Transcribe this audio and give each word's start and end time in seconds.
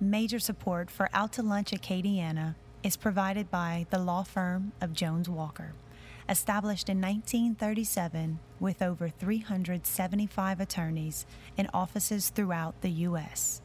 Major 0.00 0.38
support 0.38 0.92
for 0.92 1.10
Out 1.12 1.32
to 1.32 1.42
Lunch 1.42 1.72
Acadiana 1.72 2.54
is 2.84 2.96
provided 2.96 3.50
by 3.50 3.84
the 3.90 3.98
law 3.98 4.22
firm 4.22 4.70
of 4.80 4.92
Jones 4.92 5.28
Walker, 5.28 5.72
established 6.28 6.88
in 6.88 7.00
1937 7.00 8.38
with 8.60 8.80
over 8.80 9.08
375 9.08 10.60
attorneys 10.60 11.26
in 11.56 11.68
offices 11.74 12.28
throughout 12.28 12.80
the 12.80 12.90
U.S., 12.90 13.60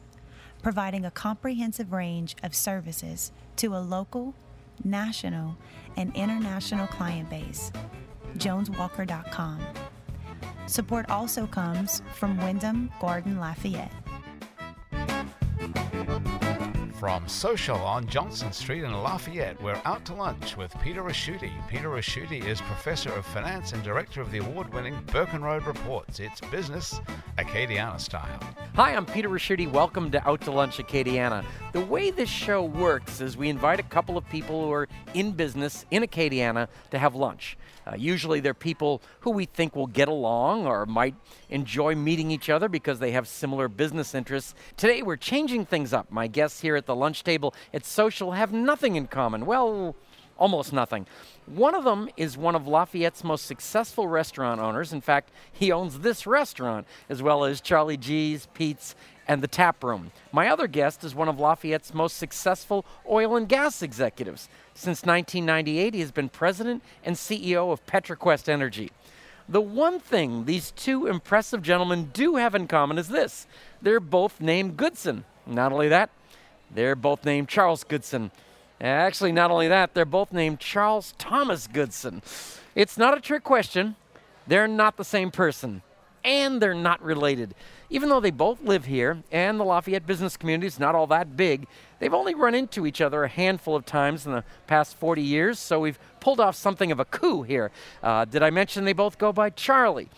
providing 0.60 1.04
a 1.04 1.10
comprehensive 1.12 1.92
range 1.92 2.34
of 2.42 2.52
services 2.52 3.30
to 3.54 3.76
a 3.76 3.78
local, 3.78 4.34
national, 4.82 5.56
and 5.96 6.12
international 6.16 6.88
client 6.88 7.30
base. 7.30 7.70
JonesWalker.com. 8.38 9.60
Support 10.66 11.10
also 11.10 11.46
comes 11.46 12.02
from 12.12 12.38
Wyndham 12.38 12.90
Garden 13.00 13.38
Lafayette. 13.38 14.03
From 17.04 17.28
Social 17.28 17.76
on 17.76 18.06
Johnson 18.06 18.50
Street 18.50 18.82
in 18.82 18.90
Lafayette, 18.90 19.60
we're 19.62 19.78
out 19.84 20.06
to 20.06 20.14
lunch 20.14 20.56
with 20.56 20.74
Peter 20.80 21.02
Ricchiuti. 21.02 21.52
Peter 21.68 21.90
Ricchiuti 21.90 22.42
is 22.42 22.62
Professor 22.62 23.12
of 23.12 23.26
Finance 23.26 23.74
and 23.74 23.82
Director 23.82 24.22
of 24.22 24.30
the 24.32 24.38
award 24.38 24.72
winning 24.72 24.98
Burkenroad 25.08 25.66
Reports. 25.66 26.18
It's 26.18 26.40
business 26.40 27.02
Acadiana 27.36 28.00
style. 28.00 28.40
Hi, 28.74 28.94
I'm 28.94 29.04
Peter 29.04 29.28
Ricchiuti. 29.28 29.70
Welcome 29.70 30.10
to 30.12 30.26
Out 30.26 30.40
to 30.40 30.50
Lunch 30.50 30.78
Acadiana. 30.78 31.44
The 31.74 31.82
way 31.82 32.10
this 32.10 32.30
show 32.30 32.64
works 32.64 33.20
is 33.20 33.36
we 33.36 33.50
invite 33.50 33.80
a 33.80 33.82
couple 33.82 34.16
of 34.16 34.26
people 34.30 34.64
who 34.64 34.72
are 34.72 34.88
in 35.12 35.32
business 35.32 35.84
in 35.90 36.04
Acadiana 36.04 36.68
to 36.90 36.98
have 36.98 37.14
lunch. 37.14 37.58
Uh, 37.86 37.94
usually 37.96 38.40
they're 38.40 38.54
people 38.54 39.02
who 39.20 39.30
we 39.30 39.44
think 39.44 39.76
will 39.76 39.86
get 39.86 40.08
along 40.08 40.66
or 40.66 40.86
might 40.86 41.14
enjoy 41.50 41.94
meeting 41.94 42.30
each 42.30 42.48
other 42.48 42.68
because 42.68 42.98
they 42.98 43.12
have 43.12 43.28
similar 43.28 43.68
business 43.68 44.14
interests. 44.14 44.54
Today 44.76 45.02
we're 45.02 45.16
changing 45.16 45.66
things 45.66 45.92
up. 45.92 46.10
My 46.10 46.26
guests 46.26 46.60
here 46.60 46.76
at 46.76 46.86
the 46.86 46.94
lunch 46.94 47.24
table 47.24 47.54
at 47.72 47.84
Social 47.84 48.32
have 48.32 48.52
nothing 48.52 48.96
in 48.96 49.06
common. 49.06 49.46
Well, 49.46 49.94
almost 50.36 50.72
nothing. 50.72 51.06
One 51.46 51.74
of 51.74 51.84
them 51.84 52.08
is 52.16 52.36
one 52.36 52.54
of 52.54 52.66
Lafayette's 52.66 53.22
most 53.22 53.46
successful 53.46 54.08
restaurant 54.08 54.60
owners. 54.60 54.92
In 54.92 55.00
fact, 55.00 55.30
he 55.52 55.70
owns 55.70 56.00
this 56.00 56.26
restaurant 56.26 56.86
as 57.08 57.22
well 57.22 57.44
as 57.44 57.60
Charlie 57.60 57.96
G's, 57.96 58.48
Pete's, 58.54 58.94
and 59.26 59.42
the 59.42 59.48
tap 59.48 59.82
room. 59.82 60.12
My 60.32 60.48
other 60.48 60.66
guest 60.66 61.04
is 61.04 61.14
one 61.14 61.28
of 61.28 61.38
Lafayette's 61.40 61.94
most 61.94 62.16
successful 62.16 62.84
oil 63.08 63.36
and 63.36 63.48
gas 63.48 63.82
executives. 63.82 64.48
Since 64.74 65.04
1998, 65.04 65.94
he 65.94 66.00
has 66.00 66.10
been 66.10 66.28
president 66.28 66.82
and 67.04 67.16
CEO 67.16 67.72
of 67.72 67.84
Petroquest 67.86 68.48
Energy. 68.48 68.90
The 69.48 69.60
one 69.60 70.00
thing 70.00 70.44
these 70.46 70.70
two 70.70 71.06
impressive 71.06 71.62
gentlemen 71.62 72.10
do 72.12 72.36
have 72.36 72.54
in 72.54 72.66
common 72.66 72.98
is 72.98 73.08
this 73.08 73.46
they're 73.82 74.00
both 74.00 74.40
named 74.40 74.76
Goodson. 74.76 75.24
Not 75.46 75.72
only 75.72 75.88
that, 75.88 76.10
they're 76.70 76.96
both 76.96 77.24
named 77.24 77.48
Charles 77.48 77.84
Goodson. 77.84 78.30
Actually, 78.80 79.32
not 79.32 79.50
only 79.50 79.68
that, 79.68 79.94
they're 79.94 80.04
both 80.04 80.32
named 80.32 80.60
Charles 80.60 81.14
Thomas 81.18 81.66
Goodson. 81.66 82.22
It's 82.74 82.98
not 82.98 83.16
a 83.16 83.20
trick 83.20 83.44
question. 83.44 83.96
They're 84.46 84.68
not 84.68 84.96
the 84.96 85.04
same 85.04 85.30
person, 85.30 85.82
and 86.24 86.60
they're 86.60 86.74
not 86.74 87.02
related. 87.02 87.54
Even 87.90 88.08
though 88.08 88.20
they 88.20 88.30
both 88.30 88.62
live 88.62 88.86
here 88.86 89.22
and 89.30 89.60
the 89.60 89.64
Lafayette 89.64 90.06
business 90.06 90.36
community 90.36 90.66
is 90.66 90.80
not 90.80 90.94
all 90.94 91.06
that 91.08 91.36
big, 91.36 91.66
they've 91.98 92.14
only 92.14 92.34
run 92.34 92.54
into 92.54 92.86
each 92.86 93.00
other 93.00 93.24
a 93.24 93.28
handful 93.28 93.76
of 93.76 93.84
times 93.84 94.26
in 94.26 94.32
the 94.32 94.44
past 94.66 94.96
40 94.96 95.22
years, 95.22 95.58
so 95.58 95.80
we've 95.80 95.98
pulled 96.20 96.40
off 96.40 96.56
something 96.56 96.90
of 96.90 96.98
a 96.98 97.04
coup 97.04 97.42
here. 97.42 97.70
Uh, 98.02 98.24
did 98.24 98.42
I 98.42 98.50
mention 98.50 98.84
they 98.84 98.92
both 98.92 99.18
go 99.18 99.32
by 99.32 99.50
Charlie? 99.50 100.08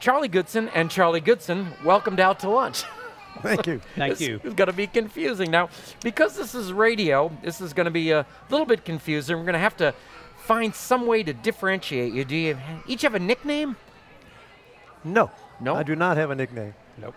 Charlie 0.00 0.28
Goodson 0.28 0.68
and 0.74 0.90
Charlie 0.90 1.20
Goodson, 1.20 1.68
welcomed 1.84 2.20
out 2.20 2.40
to 2.40 2.50
lunch. 2.50 2.82
Thank 3.42 3.66
you. 3.66 3.80
Thank 3.96 4.20
you. 4.20 4.40
It's 4.44 4.54
going 4.54 4.68
to 4.68 4.72
be 4.72 4.86
confusing. 4.86 5.50
Now, 5.50 5.68
because 6.02 6.36
this 6.36 6.54
is 6.54 6.72
radio, 6.72 7.36
this 7.42 7.60
is 7.60 7.72
going 7.72 7.86
to 7.86 7.90
be 7.90 8.10
a 8.10 8.26
little 8.50 8.66
bit 8.66 8.84
confusing. 8.84 9.36
We're 9.36 9.44
going 9.44 9.54
to 9.54 9.58
have 9.58 9.76
to 9.78 9.94
find 10.38 10.74
some 10.74 11.06
way 11.06 11.22
to 11.22 11.32
differentiate 11.32 12.12
you. 12.12 12.24
Do 12.24 12.36
you 12.36 12.58
each 12.86 13.02
have 13.02 13.14
a 13.14 13.18
nickname? 13.18 13.76
No. 15.04 15.30
No? 15.64 15.74
I 15.74 15.82
do 15.82 15.96
not 15.96 16.16
have 16.18 16.30
a 16.30 16.34
nickname. 16.34 16.74
Nope. 16.98 17.14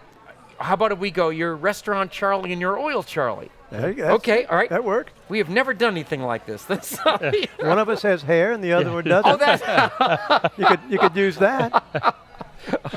How 0.60 0.74
about 0.74 0.92
if 0.92 1.00
we 1.00 1.12
go 1.12 1.30
your 1.30 1.56
restaurant 1.56 2.12
Charlie 2.12 2.52
and 2.52 2.62
your 2.62 2.80
oil 2.80 3.04
Charlie? 3.04 3.52
There 3.70 3.90
you 3.90 3.96
go. 3.96 4.08
Okay, 4.14 4.46
all 4.46 4.56
right. 4.58 4.70
That 4.70 4.84
worked. 4.84 5.12
We 5.30 5.38
have 5.40 5.50
never 5.50 5.74
done 5.74 5.92
anything 5.94 6.24
like 6.24 6.46
this. 6.46 6.64
That's 6.66 6.98
One 7.60 7.78
of 7.78 7.90
us 7.90 8.02
has 8.04 8.24
hair 8.24 8.54
and 8.54 8.64
the 8.64 8.74
other 8.74 8.92
one 8.92 9.04
doesn't. 9.04 9.30
oh, 9.32 9.38
that's 9.38 10.58
you 10.58 10.66
could 10.66 10.80
you 10.90 10.98
could 10.98 11.16
use 11.16 11.36
that. 11.38 12.16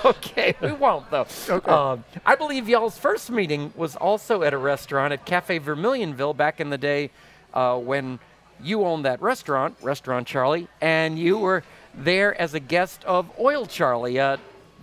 okay. 0.05 0.55
We 0.63 0.73
won't 0.73 1.11
though. 1.11 1.27
Okay. 1.49 1.71
Um, 1.71 2.05
I 2.25 2.37
believe 2.37 2.69
y'all's 2.69 2.97
first 2.97 3.31
meeting 3.31 3.73
was 3.77 3.97
also 3.97 4.43
at 4.43 4.55
a 4.55 4.59
restaurant 4.59 5.13
at 5.13 5.27
Cafe 5.27 5.59
Vermilionville 5.59 6.37
back 6.37 6.61
in 6.61 6.71
the 6.71 6.79
day 6.79 7.11
uh, 7.53 7.77
when 7.77 8.21
you 8.63 8.85
owned 8.85 9.05
that 9.05 9.21
restaurant, 9.21 9.77
Restaurant 9.83 10.27
Charlie, 10.27 10.69
and 10.81 11.19
you 11.19 11.39
were 11.39 11.65
there 11.95 12.39
as 12.41 12.55
a 12.55 12.61
guest 12.61 13.05
of 13.05 13.31
Oil 13.39 13.67
Charlie. 13.67 14.19
Uh, 14.21 14.37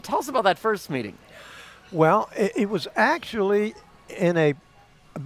tell 0.08 0.20
us 0.20 0.28
about 0.30 0.46
that 0.46 0.58
first 0.58 0.90
meeting. 0.90 1.18
Well, 1.92 2.30
it, 2.36 2.54
it 2.56 2.70
was 2.70 2.88
actually 2.96 3.76
in 4.10 4.38
a 4.38 4.54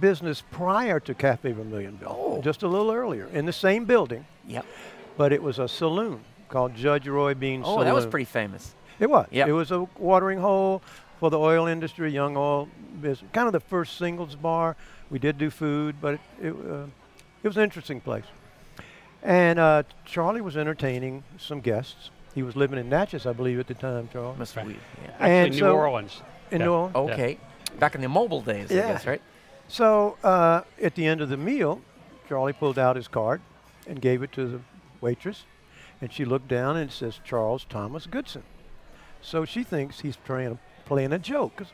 business 0.00 0.42
prior 0.50 0.98
to 1.00 1.14
Cafe 1.14 1.52
Vermilionville, 1.52 2.06
Oh. 2.06 2.40
just 2.42 2.62
a 2.62 2.68
little 2.68 2.90
earlier, 2.90 3.26
in 3.32 3.46
the 3.46 3.52
same 3.52 3.84
building, 3.84 4.26
Yep. 4.46 4.64
but 5.16 5.32
it 5.32 5.42
was 5.42 5.58
a 5.58 5.68
saloon 5.68 6.20
called 6.48 6.74
Judge 6.74 7.06
Roy 7.08 7.34
Bean 7.34 7.62
Oh, 7.62 7.74
Saloon. 7.74 7.86
that 7.86 7.94
was 7.94 8.06
pretty 8.06 8.24
famous. 8.24 8.74
It 8.98 9.08
was. 9.10 9.26
Yep. 9.30 9.48
It 9.48 9.52
was 9.52 9.70
a 9.70 9.86
watering 9.98 10.38
hole 10.38 10.82
for 11.18 11.30
the 11.30 11.38
oil 11.38 11.66
industry, 11.66 12.10
young 12.10 12.36
oil 12.36 12.68
business. 13.00 13.30
Kind 13.32 13.46
of 13.46 13.52
the 13.52 13.60
first 13.60 13.96
singles 13.98 14.34
bar. 14.34 14.76
We 15.10 15.18
did 15.18 15.38
do 15.38 15.50
food, 15.50 15.96
but 16.00 16.14
it, 16.14 16.20
it, 16.40 16.54
uh, 16.54 16.86
it 17.42 17.48
was 17.48 17.56
an 17.56 17.62
interesting 17.64 18.00
place. 18.00 18.24
And 19.22 19.58
uh, 19.58 19.82
Charlie 20.04 20.40
was 20.40 20.56
entertaining 20.56 21.22
some 21.38 21.60
guests. 21.60 22.10
He 22.34 22.42
was 22.42 22.56
living 22.56 22.78
in 22.78 22.88
Natchez, 22.88 23.26
I 23.26 23.32
believe, 23.32 23.58
at 23.60 23.66
the 23.66 23.74
time, 23.74 24.08
Charlie. 24.12 24.36
Must 24.38 24.56
Right. 24.56 24.66
we? 24.66 24.72
Yeah. 25.02 25.10
Actually, 25.10 25.30
And 25.30 25.52
New 25.52 25.58
so- 25.58 25.76
Orleans. 25.76 26.22
In 26.50 26.60
Yeah. 26.60 26.66
New 26.66 26.72
Orleans. 26.72 26.96
Okay. 26.96 27.38
Back 27.78 27.94
in 27.94 28.00
the 28.00 28.08
mobile 28.08 28.40
days, 28.40 28.70
I 28.70 28.74
guess, 28.74 29.06
right? 29.06 29.22
So 29.68 30.16
uh, 30.24 30.62
at 30.82 30.94
the 30.94 31.06
end 31.06 31.20
of 31.20 31.28
the 31.28 31.36
meal, 31.36 31.80
Charlie 32.28 32.52
pulled 32.52 32.78
out 32.78 32.96
his 32.96 33.08
card 33.08 33.40
and 33.86 34.00
gave 34.00 34.22
it 34.22 34.32
to 34.32 34.46
the 34.46 34.60
waitress, 35.00 35.44
and 36.00 36.12
she 36.12 36.24
looked 36.24 36.48
down 36.48 36.76
and 36.76 36.90
it 36.90 36.92
says 36.92 37.20
Charles 37.24 37.64
Thomas 37.64 38.06
Goodson. 38.06 38.42
So 39.22 39.44
she 39.44 39.62
thinks 39.62 40.00
he's 40.00 40.16
trying 40.24 40.58
playing 40.84 41.12
a 41.12 41.18
joke 41.18 41.56
'cause 41.56 41.72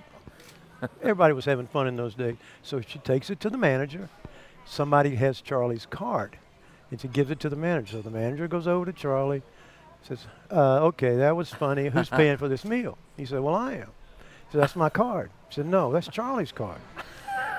everybody 1.03 1.33
was 1.35 1.45
having 1.47 1.67
fun 1.67 1.87
in 1.89 1.97
those 1.97 2.15
days. 2.15 2.37
So 2.63 2.81
she 2.81 2.99
takes 3.01 3.31
it 3.31 3.41
to 3.41 3.51
the 3.51 3.59
manager. 3.59 4.09
Somebody 4.65 5.17
has 5.17 5.41
Charlie's 5.41 5.87
card, 5.87 6.37
and 6.91 7.01
she 7.01 7.09
gives 7.09 7.31
it 7.31 7.41
to 7.41 7.49
the 7.49 7.57
manager. 7.57 7.97
So 7.97 8.03
the 8.03 8.11
manager 8.11 8.47
goes 8.47 8.69
over 8.69 8.85
to 8.87 8.93
Charlie, 8.93 9.43
says, 10.03 10.27
uh, 10.51 10.81
"Okay, 10.87 11.17
that 11.17 11.37
was 11.37 11.51
funny. 11.51 11.89
Who's 11.89 12.09
paying 12.09 12.37
for 12.37 12.49
this 12.49 12.65
meal?" 12.65 12.97
He 13.17 13.25
said, 13.27 13.41
"Well, 13.41 13.55
I 13.55 13.73
am." 13.75 13.89
He 14.49 14.53
said, 14.53 14.61
"That's 14.63 14.77
my 14.77 14.89
card." 14.89 15.31
He 15.49 15.55
said, 15.55 15.67
"No, 15.67 15.93
that's 15.93 16.09
Charlie's 16.09 16.53
card." 16.53 16.79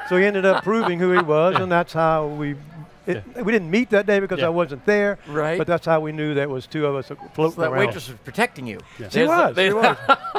So 0.09 0.17
he 0.17 0.25
ended 0.25 0.45
up 0.45 0.63
proving 0.63 0.97
who 0.99 1.11
he 1.11 1.19
was, 1.19 1.55
and 1.55 1.71
that's 1.71 1.93
how 1.93 2.27
we. 2.27 2.55
It, 3.05 3.23
We 3.43 3.51
didn't 3.51 3.71
meet 3.71 3.89
that 3.91 4.05
day 4.05 4.19
because 4.19 4.39
Yeah. 4.39 4.47
I 4.47 4.49
wasn't 4.49 4.85
there, 4.85 5.17
Right. 5.27 5.57
but 5.57 5.65
that's 5.67 5.85
how 5.85 5.99
we 5.99 6.11
knew 6.11 6.35
that 6.35 6.49
was 6.49 6.67
two 6.67 6.85
of 6.85 6.95
us 6.95 7.07
floating 7.33 7.55
So 7.55 7.61
that 7.61 7.71
around. 7.71 7.85
waitress 7.87 8.07
was 8.09 8.17
protecting 8.23 8.67
you. 8.67 8.79
Yeah. 8.99 9.09
She 9.09 9.19
There's 9.19 9.29
a- 9.29 9.31
was. 9.31 9.55
She 9.55 9.73
was. 9.73 9.97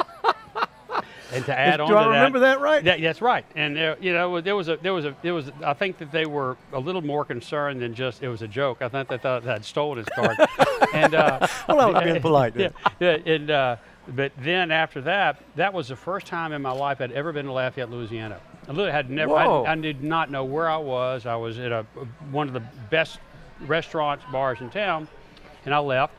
And 1.31 1.45
to 1.45 1.57
add 1.57 1.77
Do 1.77 1.83
on 1.83 1.93
I 1.93 2.03
to 2.03 2.09
remember 2.09 2.39
that 2.39 2.59
right? 2.59 2.83
That, 2.83 3.01
that's 3.01 3.21
right. 3.21 3.45
And 3.55 3.77
uh, 3.77 3.95
you 4.01 4.13
know, 4.13 4.41
there 4.41 4.55
was 4.55 4.67
a 4.67 4.77
there 4.77 4.93
was 4.93 5.05
a 5.05 5.15
there 5.21 5.33
was. 5.33 5.49
I 5.63 5.73
think 5.73 5.97
that 5.99 6.11
they 6.11 6.25
were 6.25 6.57
a 6.73 6.79
little 6.79 7.01
more 7.01 7.23
concerned 7.25 7.81
than 7.81 7.93
just 7.93 8.21
it 8.21 8.27
was 8.29 8.41
a 8.41 8.47
joke. 8.47 8.81
I 8.81 8.89
think 8.89 9.07
they 9.07 9.17
thought 9.17 9.47
I'd 9.47 9.63
stolen 9.65 9.99
his 9.99 10.07
card. 10.09 10.37
and 10.93 11.15
uh, 11.15 11.47
Well, 11.67 11.79
I 11.79 11.85
was 11.91 12.03
being 12.03 12.21
polite. 12.21 12.53
then. 12.53 12.73
yeah, 12.99 13.17
and 13.25 13.49
uh, 13.49 13.75
but 14.09 14.31
then 14.39 14.71
after 14.71 14.99
that, 15.01 15.41
that 15.55 15.73
was 15.73 15.87
the 15.87 15.95
first 15.95 16.25
time 16.27 16.51
in 16.53 16.61
my 16.61 16.71
life 16.71 16.99
I'd 17.01 17.11
ever 17.13 17.31
been 17.31 17.45
to 17.45 17.51
Lafayette, 17.53 17.89
Louisiana. 17.89 18.39
I 18.67 18.71
literally 18.71 18.91
had 18.91 19.09
never. 19.09 19.31
Whoa. 19.33 19.63
I, 19.63 19.71
I 19.71 19.75
did 19.75 20.03
not 20.03 20.29
know 20.31 20.43
where 20.43 20.69
I 20.69 20.77
was. 20.77 21.25
I 21.25 21.35
was 21.35 21.59
at 21.59 21.71
a 21.71 21.83
one 22.31 22.47
of 22.47 22.53
the 22.53 22.63
best 22.89 23.19
restaurants, 23.61 24.25
bars 24.31 24.59
in 24.61 24.69
town, 24.69 25.07
and 25.65 25.73
I 25.73 25.79
left, 25.79 26.13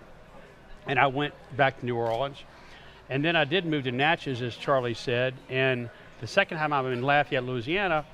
and 0.86 0.98
I 0.98 1.06
went 1.08 1.34
back 1.56 1.78
to 1.80 1.86
New 1.86 1.96
Orleans, 1.96 2.38
and 3.08 3.24
then 3.24 3.36
I 3.36 3.44
did 3.44 3.66
move 3.66 3.84
to 3.84 3.92
Natchez, 3.92 4.42
as 4.42 4.56
Charlie 4.56 4.94
said, 4.94 5.34
and 5.48 5.90
the 6.20 6.26
second 6.26 6.58
time 6.58 6.72
I'm 6.72 6.86
in 6.86 7.02
Lafayette, 7.02 7.44
Louisiana, 7.44 8.04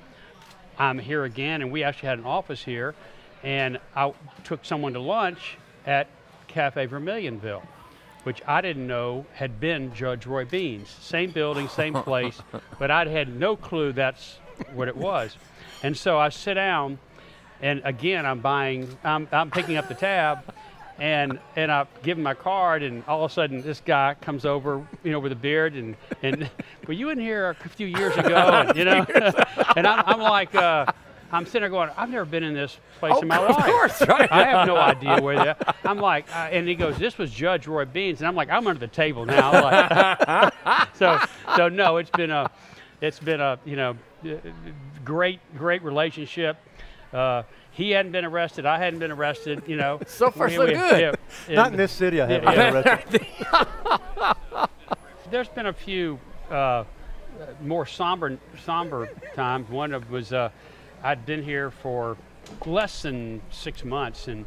I'm 0.77 0.97
here 0.97 1.25
again, 1.25 1.61
and 1.61 1.71
we 1.71 1.83
actually 1.83 2.09
had 2.09 2.19
an 2.19 2.25
office 2.25 2.63
here, 2.63 2.95
and 3.43 3.79
I 3.95 4.13
took 4.43 4.65
someone 4.65 4.93
to 4.93 4.99
lunch 4.99 5.57
at 5.85 6.07
Cafe 6.47 6.87
Vermilionville, 6.87 7.61
which 8.23 8.41
I 8.47 8.61
didn't 8.61 8.87
know 8.87 9.25
had 9.33 9.59
been 9.59 9.93
Judge 9.93 10.25
Roy 10.25 10.45
Beans. 10.45 10.89
Same 11.01 11.31
building, 11.31 11.67
same 11.67 11.93
place, 12.03 12.41
but 12.79 12.89
I'd 12.89 13.07
had 13.07 13.35
no 13.35 13.55
clue 13.55 13.93
that's 13.93 14.39
what 14.73 14.87
it 14.87 14.97
was. 14.97 15.37
And 15.83 15.95
so 15.95 16.17
I 16.17 16.29
sit 16.29 16.55
down, 16.55 16.97
and 17.61 17.81
again, 17.83 18.25
I'm 18.25 18.39
buying, 18.39 18.97
I'm, 19.03 19.27
I'm 19.31 19.51
picking 19.51 19.77
up 19.77 19.87
the 19.87 19.93
tab, 19.93 20.43
and 20.99 21.39
and 21.55 21.71
I 21.71 21.85
give 22.03 22.17
him 22.17 22.23
my 22.23 22.33
card, 22.33 22.83
and 22.83 23.03
all 23.07 23.23
of 23.23 23.31
a 23.31 23.33
sudden 23.33 23.61
this 23.61 23.81
guy 23.81 24.15
comes 24.21 24.45
over, 24.45 24.85
you 25.03 25.11
know, 25.11 25.19
with 25.19 25.31
a 25.31 25.35
beard, 25.35 25.73
and 25.75 25.95
and 26.23 26.49
were 26.87 26.93
you 26.93 27.09
in 27.09 27.19
here 27.19 27.49
a 27.49 27.69
few 27.69 27.87
years 27.87 28.15
ago, 28.17 28.35
and, 28.67 28.77
you 28.77 28.85
know, 28.85 29.05
and 29.75 29.87
I'm, 29.87 30.03
I'm 30.05 30.19
like, 30.19 30.53
uh, 30.55 30.85
I'm 31.31 31.45
sitting 31.45 31.61
there 31.61 31.69
going, 31.69 31.89
I've 31.95 32.09
never 32.09 32.25
been 32.25 32.43
in 32.43 32.53
this 32.53 32.77
place 32.99 33.13
Oh, 33.15 33.21
in 33.21 33.27
my 33.27 33.37
of 33.37 33.49
life. 33.49 33.59
Of 33.59 33.65
course, 33.65 34.01
right. 34.07 34.31
I 34.31 34.45
have 34.45 34.67
no 34.67 34.77
idea 34.77 35.21
where 35.21 35.37
they 35.37 35.49
are. 35.49 35.57
I'm 35.85 35.99
like, 35.99 36.27
uh, 36.35 36.49
and 36.51 36.67
he 36.67 36.75
goes, 36.75 36.97
this 36.97 37.17
was 37.17 37.31
Judge 37.31 37.67
Roy 37.67 37.85
Beans, 37.85 38.19
and 38.19 38.27
I'm 38.27 38.35
like, 38.35 38.49
I'm 38.49 38.65
under 38.67 38.79
the 38.79 38.87
table 38.87 39.25
now. 39.25 39.51
Like, 39.51 40.53
so, 40.95 41.19
so 41.55 41.69
no, 41.69 41.97
it's 41.97 42.09
been 42.09 42.31
a, 42.31 42.49
it's 43.01 43.19
been 43.19 43.41
a, 43.41 43.59
you 43.63 43.75
know, 43.75 43.95
uh, 44.25 44.35
great, 45.05 45.39
great 45.55 45.83
relationship. 45.83 46.57
Uh, 47.13 47.43
he 47.71 47.91
hadn't 47.91 48.11
been 48.11 48.25
arrested. 48.25 48.65
I 48.65 48.77
hadn't 48.77 48.99
been 48.99 49.11
arrested. 49.11 49.63
You 49.67 49.77
know. 49.77 49.99
So 50.07 50.31
far, 50.31 50.47
We- 50.47 50.55
so 50.55 50.65
we- 50.65 50.73
good. 50.73 51.17
yeah, 51.47 51.55
Not 51.55 51.71
in 51.71 51.77
this 51.77 51.91
city, 51.91 52.21
I 52.21 52.27
haven't 52.27 52.53
yeah. 52.53 52.71
been 52.71 52.83
arrested. 52.87 53.25
There's 55.31 55.47
been 55.49 55.67
a 55.67 55.73
few 55.73 56.19
uh, 56.49 56.83
more 57.61 57.85
somber 57.85 58.37
somber 58.63 59.09
times. 59.35 59.69
One 59.69 59.93
of 59.93 60.09
was 60.09 60.33
uh, 60.33 60.49
I'd 61.03 61.25
been 61.25 61.43
here 61.43 61.69
for 61.71 62.17
less 62.65 63.03
than 63.03 63.41
six 63.51 63.83
months, 63.83 64.27
and 64.27 64.45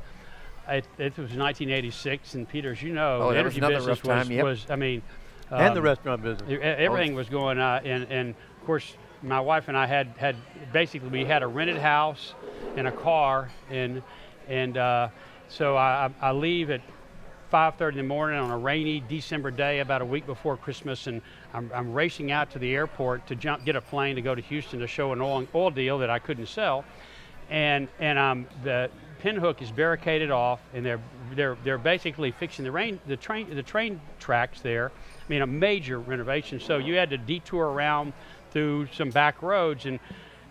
it, 0.69 0.85
it 0.99 1.13
was 1.17 1.31
1986. 1.35 2.35
And 2.35 2.49
Peter, 2.49 2.73
as 2.73 2.83
you 2.83 2.93
know, 2.93 3.21
Oh, 3.23 3.29
the 3.29 3.35
that 3.35 3.45
was 3.45 3.57
energy 3.57 3.75
business 3.75 3.87
rough 3.87 4.03
time, 4.03 4.19
was, 4.19 4.31
yep. 4.31 4.45
was 4.45 4.67
I 4.71 4.77
mean, 4.77 5.03
and 5.51 5.75
the 5.77 5.81
um, 5.81 5.85
restaurant 5.85 6.23
business. 6.23 6.59
everything 6.63 7.15
was 7.15 7.29
going 7.29 7.59
on, 7.59 7.87
and, 7.87 8.05
and 8.11 8.31
of 8.31 8.67
course, 8.67 8.95
my 9.23 9.41
wife 9.41 9.69
and 9.69 9.77
I 9.77 9.87
had 9.87 10.09
had 10.19 10.37
basically 10.73 11.09
we 11.09 11.25
had 11.25 11.43
a 11.43 11.47
rented 11.47 11.79
house 11.79 12.35
and 12.77 12.87
a 12.87 12.93
car, 12.93 13.51
and 13.71 14.03
and 14.49 14.77
uh, 14.77 15.09
so 15.49 15.77
I, 15.77 16.11
I 16.21 16.33
leave 16.33 16.71
at 16.71 16.81
5:30 17.53 17.91
in 17.91 17.97
the 17.99 18.03
morning 18.03 18.39
on 18.39 18.51
a 18.51 18.59
rainy 18.59 19.01
December 19.01 19.51
day, 19.51 19.81
about 19.81 20.03
a 20.03 20.07
week 20.07 20.27
before 20.27 20.57
Christmas, 20.57 21.07
and 21.07 21.21
I'm, 21.53 21.71
I'm 21.75 21.93
racing 21.93 22.33
out 22.33 22.51
to 22.53 22.59
the 22.59 22.75
airport 22.75 23.27
to 23.29 23.37
jump, 23.37 23.65
get 23.65 23.77
a 23.77 23.81
plane 23.81 24.17
to 24.17 24.23
go 24.23 24.35
to 24.35 24.43
Houston 24.43 24.81
to 24.81 24.87
show 24.87 25.13
an 25.13 25.21
oil, 25.21 25.47
oil 25.55 25.71
deal 25.71 25.99
that 25.99 26.11
I 26.11 26.19
couldn't 26.19 26.47
sell, 26.47 26.85
and 27.51 27.89
and 28.01 28.19
um, 28.19 28.47
the 28.65 28.91
pinhook 29.23 29.63
is 29.63 29.71
barricaded 29.71 30.31
off, 30.31 30.61
and 30.75 30.85
they're 30.85 31.01
they're 31.35 31.57
they're 31.65 31.79
basically 31.79 32.31
fixing 32.33 32.65
the 32.65 32.73
rain 32.73 32.99
the 33.07 33.17
train 33.17 33.55
the 33.55 33.63
train 33.63 34.01
tracks 34.19 34.61
there. 34.61 34.91
I 34.91 35.25
mean, 35.29 35.43
a 35.43 35.47
major 35.47 35.99
renovation. 35.99 36.61
So 36.61 36.79
you 36.79 36.95
had 36.97 37.11
to 37.11 37.19
detour 37.19 37.67
around 37.71 38.13
through 38.51 38.89
some 38.93 39.11
back 39.11 39.41
roads, 39.43 39.87
and 39.87 39.99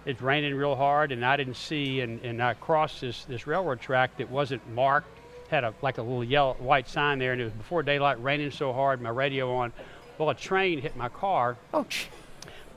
it's 0.06 0.22
raining 0.22 0.56
real 0.56 0.76
hard, 0.76 1.12
and 1.12 1.24
I 1.24 1.38
didn't 1.38 1.58
see, 1.58 2.02
and, 2.02 2.20
and 2.24 2.42
I 2.42 2.54
crossed 2.56 3.02
this 3.02 3.26
this 3.26 3.46
railroad 3.46 3.80
track 3.82 4.18
that 4.18 4.30
wasn't 4.32 4.68
marked, 4.74 5.20
had 5.50 5.64
a 5.64 5.74
like 5.82 5.98
a 5.98 6.02
little 6.02 6.24
yellow 6.24 6.54
white 6.56 6.88
sign 6.88 7.20
there, 7.20 7.34
and 7.34 7.42
it 7.42 7.46
was 7.46 7.54
before 7.54 7.84
daylight, 7.84 8.22
raining 8.24 8.52
so 8.52 8.74
hard, 8.74 9.02
my 9.02 9.10
radio 9.10 9.54
on. 9.56 9.72
Well, 10.18 10.30
a 10.30 10.36
train 10.36 10.80
hit 10.82 10.96
my 10.96 11.10
car, 11.10 11.58
Oh, 11.74 11.84
ch- 11.86 12.08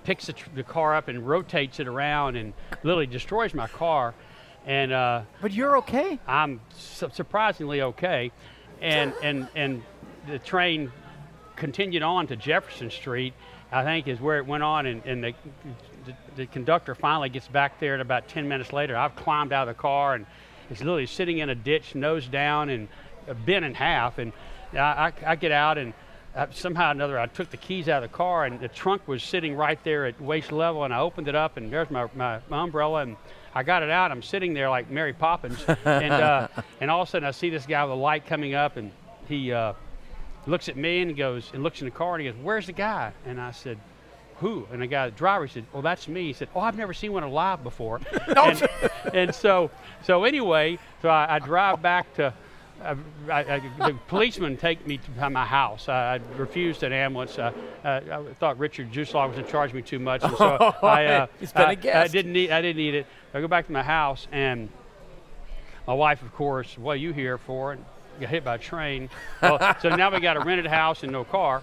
picks 0.05 0.27
the, 0.27 0.33
tr- 0.33 0.49
the 0.55 0.63
car 0.63 0.95
up 0.95 1.09
and 1.09 1.27
rotates 1.27 1.79
it 1.79 1.87
around, 1.87 2.37
and 2.37 2.53
literally 2.83 3.07
destroys 3.07 3.55
my 3.55 3.67
car. 3.69 4.15
And 4.67 4.93
uh, 4.93 5.23
but 5.43 5.53
you're 5.53 5.77
okay. 5.79 6.19
I'm 6.27 6.61
su- 6.77 7.11
surprisingly 7.13 7.83
okay, 7.83 8.33
and 8.81 9.13
and 9.23 9.49
and 9.55 9.83
the 10.27 10.39
train 10.39 10.91
continued 11.57 12.03
on 12.03 12.27
to 12.29 12.37
Jefferson 12.37 12.91
Street. 12.91 13.35
I 13.71 13.83
think 13.83 14.07
is 14.07 14.21
where 14.21 14.39
it 14.39 14.47
went 14.47 14.63
on, 14.63 14.87
and, 14.87 15.05
and 15.05 15.25
the, 15.25 15.35
the 16.07 16.15
the 16.37 16.47
conductor 16.47 16.95
finally 16.95 17.29
gets 17.29 17.49
back 17.49 17.81
there, 17.81 17.95
and 17.95 18.03
about 18.03 18.29
10 18.29 18.49
minutes 18.49 18.73
later, 18.73 18.97
I've 18.97 19.17
climbed 19.17 19.53
out 19.53 19.69
of 19.69 19.77
the 19.77 19.81
car, 19.81 20.15
and 20.15 20.27
it's 20.71 20.81
literally 20.81 21.07
sitting 21.07 21.39
in 21.39 21.51
a 21.51 21.55
ditch, 21.55 21.95
nose 21.95 22.27
down, 22.27 22.69
and 22.71 22.89
uh, 23.29 23.35
bent 23.35 23.65
in 23.65 23.75
half. 23.75 24.19
And 24.19 24.33
I, 24.73 24.79
I, 24.79 25.13
I 25.27 25.37
get 25.37 25.53
out, 25.53 25.79
and 25.79 25.93
uh, 26.35 26.47
somehow 26.51 26.89
or 26.89 26.93
another, 26.93 27.19
I 27.19 27.27
took 27.27 27.51
the 27.51 27.57
keys 27.57 27.89
out 27.89 28.03
of 28.03 28.11
the 28.11 28.17
car, 28.17 28.45
and 28.45 28.61
the 28.61 28.69
trunk 28.69 29.07
was 29.07 29.23
sitting 29.23 29.55
right 29.55 29.83
there 29.85 30.07
at 30.07 30.21
waist 30.21 30.53
level, 30.53 30.85
and 30.85 30.93
I 30.93 31.01
opened 31.01 31.29
it 31.29 31.35
up, 31.35 31.57
and 31.57 31.73
there's 31.73 31.91
my, 31.91 32.09
my, 32.15 32.41
my 32.49 32.63
umbrella, 32.63 33.03
and 33.03 33.17
I 33.55 33.63
got 33.63 33.83
it 33.83 33.91
out. 33.91 34.11
I'm 34.11 34.23
sitting 34.23 34.53
there 34.53 34.69
like 34.69 34.91
Mary 34.91 35.13
Poppins, 35.13 35.65
and 35.85 36.13
uh, 36.13 36.49
and 36.81 36.91
all 36.91 37.03
of 37.03 37.09
a 37.09 37.11
sudden 37.11 37.27
I 37.27 37.31
see 37.31 37.51
this 37.51 37.67
guy 37.67 37.85
with 37.85 37.93
a 37.93 37.97
light 37.97 38.27
coming 38.27 38.55
up, 38.55 38.77
and 38.77 38.91
he 39.29 39.53
uh, 39.53 39.75
looks 40.47 40.69
at 40.69 40.77
me 40.77 41.01
and 41.01 41.11
he 41.11 41.17
goes 41.17 41.51
and 41.55 41.63
looks 41.63 41.81
in 41.81 41.87
the 41.87 41.93
car 41.93 42.15
and 42.17 42.25
he 42.25 42.31
goes, 42.31 42.41
"Where's 42.43 42.67
the 42.67 42.73
guy?" 42.73 43.13
And 43.25 43.41
I 43.41 43.53
said, 43.53 43.79
"Who?" 44.41 44.67
And 44.73 44.83
the 44.83 44.89
guy, 44.89 45.07
the 45.07 45.17
driver, 45.17 45.47
said, 45.47 45.67
"Well, 45.73 45.83
that's 45.83 46.09
me." 46.09 46.25
He 46.25 46.33
said, 46.33 46.49
"Oh, 46.55 46.61
I've 46.61 46.77
never 46.77 46.93
seen 46.93 47.13
one 47.13 47.23
alive 47.23 47.63
before." 47.63 48.01
and, 48.37 48.69
and 49.13 49.35
so 49.35 49.71
so 50.03 50.25
anyway, 50.25 50.79
so 51.01 51.09
I, 51.09 51.37
I 51.37 51.39
drive 51.39 51.81
back 51.81 52.13
to. 52.15 52.35
I, 52.83 52.97
I, 53.31 53.63
the 53.79 53.97
policeman 54.09 54.57
take 54.57 54.87
me 54.87 54.99
to 54.99 55.31
my 55.31 55.45
house. 55.45 55.89
I, 55.89 56.21
refused 56.37 56.83
an 56.83 56.93
ambulance. 56.93 57.39
Uh, 57.39 57.53
uh, 57.85 58.01
I 58.11 58.35
thought 58.35 58.59
Richard 58.59 58.93
Juicelaw 58.93 59.29
was 59.29 59.39
in 59.39 59.47
charge 59.47 59.71
of 59.71 59.77
me 59.77 59.83
too 59.83 59.99
much, 59.99 60.23
and 60.23 60.37
so 60.37 60.75
I, 60.83 61.07
uh, 61.07 61.27
He's 61.41 61.53
been 61.53 61.63
a 61.85 61.99
I- 61.99 62.09
didn't 62.09 62.33
need. 62.33 62.51
I 62.51 62.61
didn't 62.61 62.77
need 62.77 62.95
it. 62.95 63.07
I 63.33 63.41
go 63.41 63.49
back 63.49 63.67
to 63.67 63.73
my 63.73 63.83
house, 63.83 64.27
and 64.33 64.69
my 65.87 65.95
wife, 65.95 66.23
of 66.23 66.33
course, 66.35 66.77
what 66.79 66.93
are 66.93 66.97
you 66.97 67.13
here 67.13 67.39
for? 67.39 67.73
And 67.73 67.85
got 68.21 68.31
hit 68.31 68.45
by 68.45 68.55
a 68.57 68.59
train. 68.59 69.11
Well, 69.43 69.77
so 69.83 69.95
now 69.95 70.11
we 70.11 70.21
got 70.21 70.37
a 70.37 70.41
rented 70.41 70.67
house 70.67 71.03
and 71.03 71.13
no 71.13 71.25
car. 71.25 71.63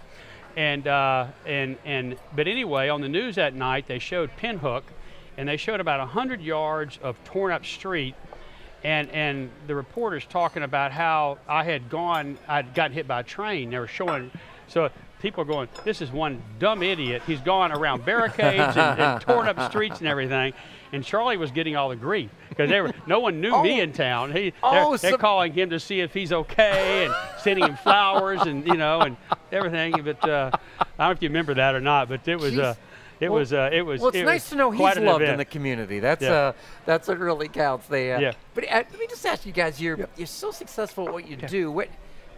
And, 0.55 0.85
uh, 0.85 1.27
and, 1.45 1.77
and, 1.85 2.17
but 2.35 2.47
anyway, 2.47 2.89
on 2.89 3.01
the 3.01 3.07
news 3.07 3.35
that 3.35 3.55
night, 3.55 3.87
they 3.87 3.99
showed 3.99 4.29
Pinhook, 4.37 4.83
and 5.37 5.47
they 5.47 5.57
showed 5.57 5.79
about 5.79 5.99
100 5.99 6.41
yards 6.41 6.99
of 7.01 7.21
torn 7.23 7.53
up 7.53 7.65
street. 7.65 8.15
And, 8.83 9.09
and 9.11 9.49
the 9.67 9.75
reporters 9.75 10.25
talking 10.27 10.63
about 10.63 10.91
how 10.91 11.37
I 11.47 11.63
had 11.63 11.89
gone, 11.89 12.37
I'd 12.47 12.73
gotten 12.73 12.93
hit 12.93 13.07
by 13.07 13.19
a 13.19 13.23
train. 13.23 13.69
They 13.69 13.77
were 13.77 13.87
showing, 13.87 14.31
so 14.67 14.89
people 15.21 15.43
are 15.43 15.45
going, 15.45 15.69
this 15.83 16.01
is 16.01 16.11
one 16.11 16.41
dumb 16.57 16.81
idiot. 16.81 17.21
He's 17.27 17.41
gone 17.41 17.71
around 17.71 18.05
barricades 18.05 18.75
and, 18.75 18.99
and 18.99 19.21
torn 19.27 19.47
up 19.47 19.69
streets 19.69 19.99
and 19.99 20.07
everything. 20.07 20.53
And 20.93 21.03
Charlie 21.05 21.37
was 21.37 21.51
getting 21.51 21.75
all 21.75 21.89
the 21.89 21.95
grief 21.95 22.31
because 22.49 22.69
they 22.71 22.81
were, 22.81 22.91
no 23.05 23.19
one 23.19 23.39
knew 23.39 23.61
me 23.61 23.79
Oh. 23.79 23.83
in 23.83 23.93
town. 23.93 24.31
He, 24.35 24.51
Oh, 24.63 24.89
they're, 24.89 24.97
they're 24.97 25.11
so- 25.11 25.17
calling 25.17 25.53
him 25.53 25.69
to 25.69 25.79
see 25.79 25.99
if 26.01 26.11
he's 26.13 26.33
okay 26.33 27.05
and 27.05 27.13
sending 27.39 27.63
him 27.65 27.77
flowers 27.77 28.41
and 28.41 28.65
you 28.67 28.75
know 28.75 29.01
and 29.01 29.15
everything. 29.51 29.93
But 30.03 30.27
uh, 30.27 30.49
I 30.53 30.57
don't 30.81 30.97
know 30.99 31.11
if 31.11 31.21
you 31.21 31.29
remember 31.29 31.53
that 31.53 31.75
or 31.75 31.79
not. 31.81 32.09
But 32.09 32.27
it 32.27 32.37
was 32.39 32.57
uh, 32.57 32.73
Jeez. 32.73 32.77
It 33.21 33.29
Well- 33.29 33.39
was 33.39 33.53
uh, 33.53 33.69
it 33.71 33.83
was. 33.83 34.01
Well, 34.01 34.09
it's 34.09 34.17
it 34.17 34.25
nice 34.25 34.49
to 34.49 34.55
know 34.55 34.71
he's 34.71 34.79
quite 34.79 34.97
an 34.97 35.05
loved 35.05 35.23
in 35.23 35.37
the 35.37 35.45
community. 35.45 35.99
That's 35.99 36.23
Yeah. 36.23 36.31
uh, 36.31 36.53
that's 36.85 37.07
what 37.07 37.19
really 37.19 37.47
counts. 37.47 37.87
They, 37.87 38.11
uh, 38.11 38.19
Yeah. 38.19 38.31
But 38.55 38.63
uh, 38.65 38.83
let 38.91 38.99
me 38.99 39.05
just 39.07 39.25
ask 39.25 39.45
you 39.45 39.51
guys: 39.53 39.79
You're 39.79 40.09
you're 40.17 40.25
so 40.27 40.51
successful 40.51 41.07
at 41.07 41.13
what 41.13 41.27
you 41.29 41.35
do. 41.37 41.71
What 41.71 41.87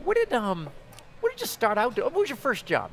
what 0.04 0.18
did 0.18 0.32
um 0.34 0.70
what 1.22 1.32
did 1.32 1.40
you 1.42 1.48
start 1.48 1.78
out 1.78 1.96
doing? 1.96 2.06
What 2.12 2.20
was 2.20 2.30
your 2.30 2.38
first 2.38 2.66
job? 2.66 2.92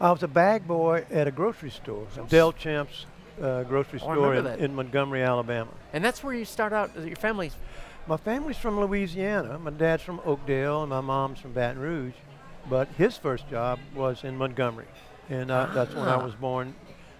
I 0.00 0.10
was 0.12 0.22
a 0.22 0.28
bag 0.28 0.66
boy 0.68 1.04
at 1.10 1.26
a 1.26 1.30
grocery 1.30 1.70
store, 1.70 2.06
Delchamps 2.28 3.06
uh, 3.40 3.62
grocery 3.62 4.00
Oh, 4.02 4.12
store 4.12 4.34
in, 4.34 4.46
in 4.46 4.74
Montgomery, 4.74 5.22
Alabama. 5.22 5.70
And 5.92 6.04
that's 6.04 6.22
where 6.22 6.34
you 6.34 6.44
start 6.44 6.72
out. 6.72 6.90
Your 6.98 7.16
family's 7.16 7.56
My 8.06 8.18
family's 8.18 8.58
from 8.58 8.78
Louisiana. 8.78 9.58
My 9.58 9.70
dad's 9.70 10.02
from 10.02 10.20
Oakdale, 10.26 10.82
and 10.82 10.90
my 10.90 11.00
mom's 11.00 11.40
from 11.40 11.52
Baton 11.54 11.80
Rouge. 11.80 12.12
But 12.68 12.88
his 12.98 13.16
first 13.16 13.48
job 13.48 13.78
was 13.94 14.24
in 14.24 14.36
Montgomery, 14.36 14.86
and 15.30 15.50
uh, 15.50 15.66
that's 15.74 15.94
when 15.94 16.06
I 16.08 16.14
Ah. 16.16 16.24
was 16.24 16.34
born 16.34 16.74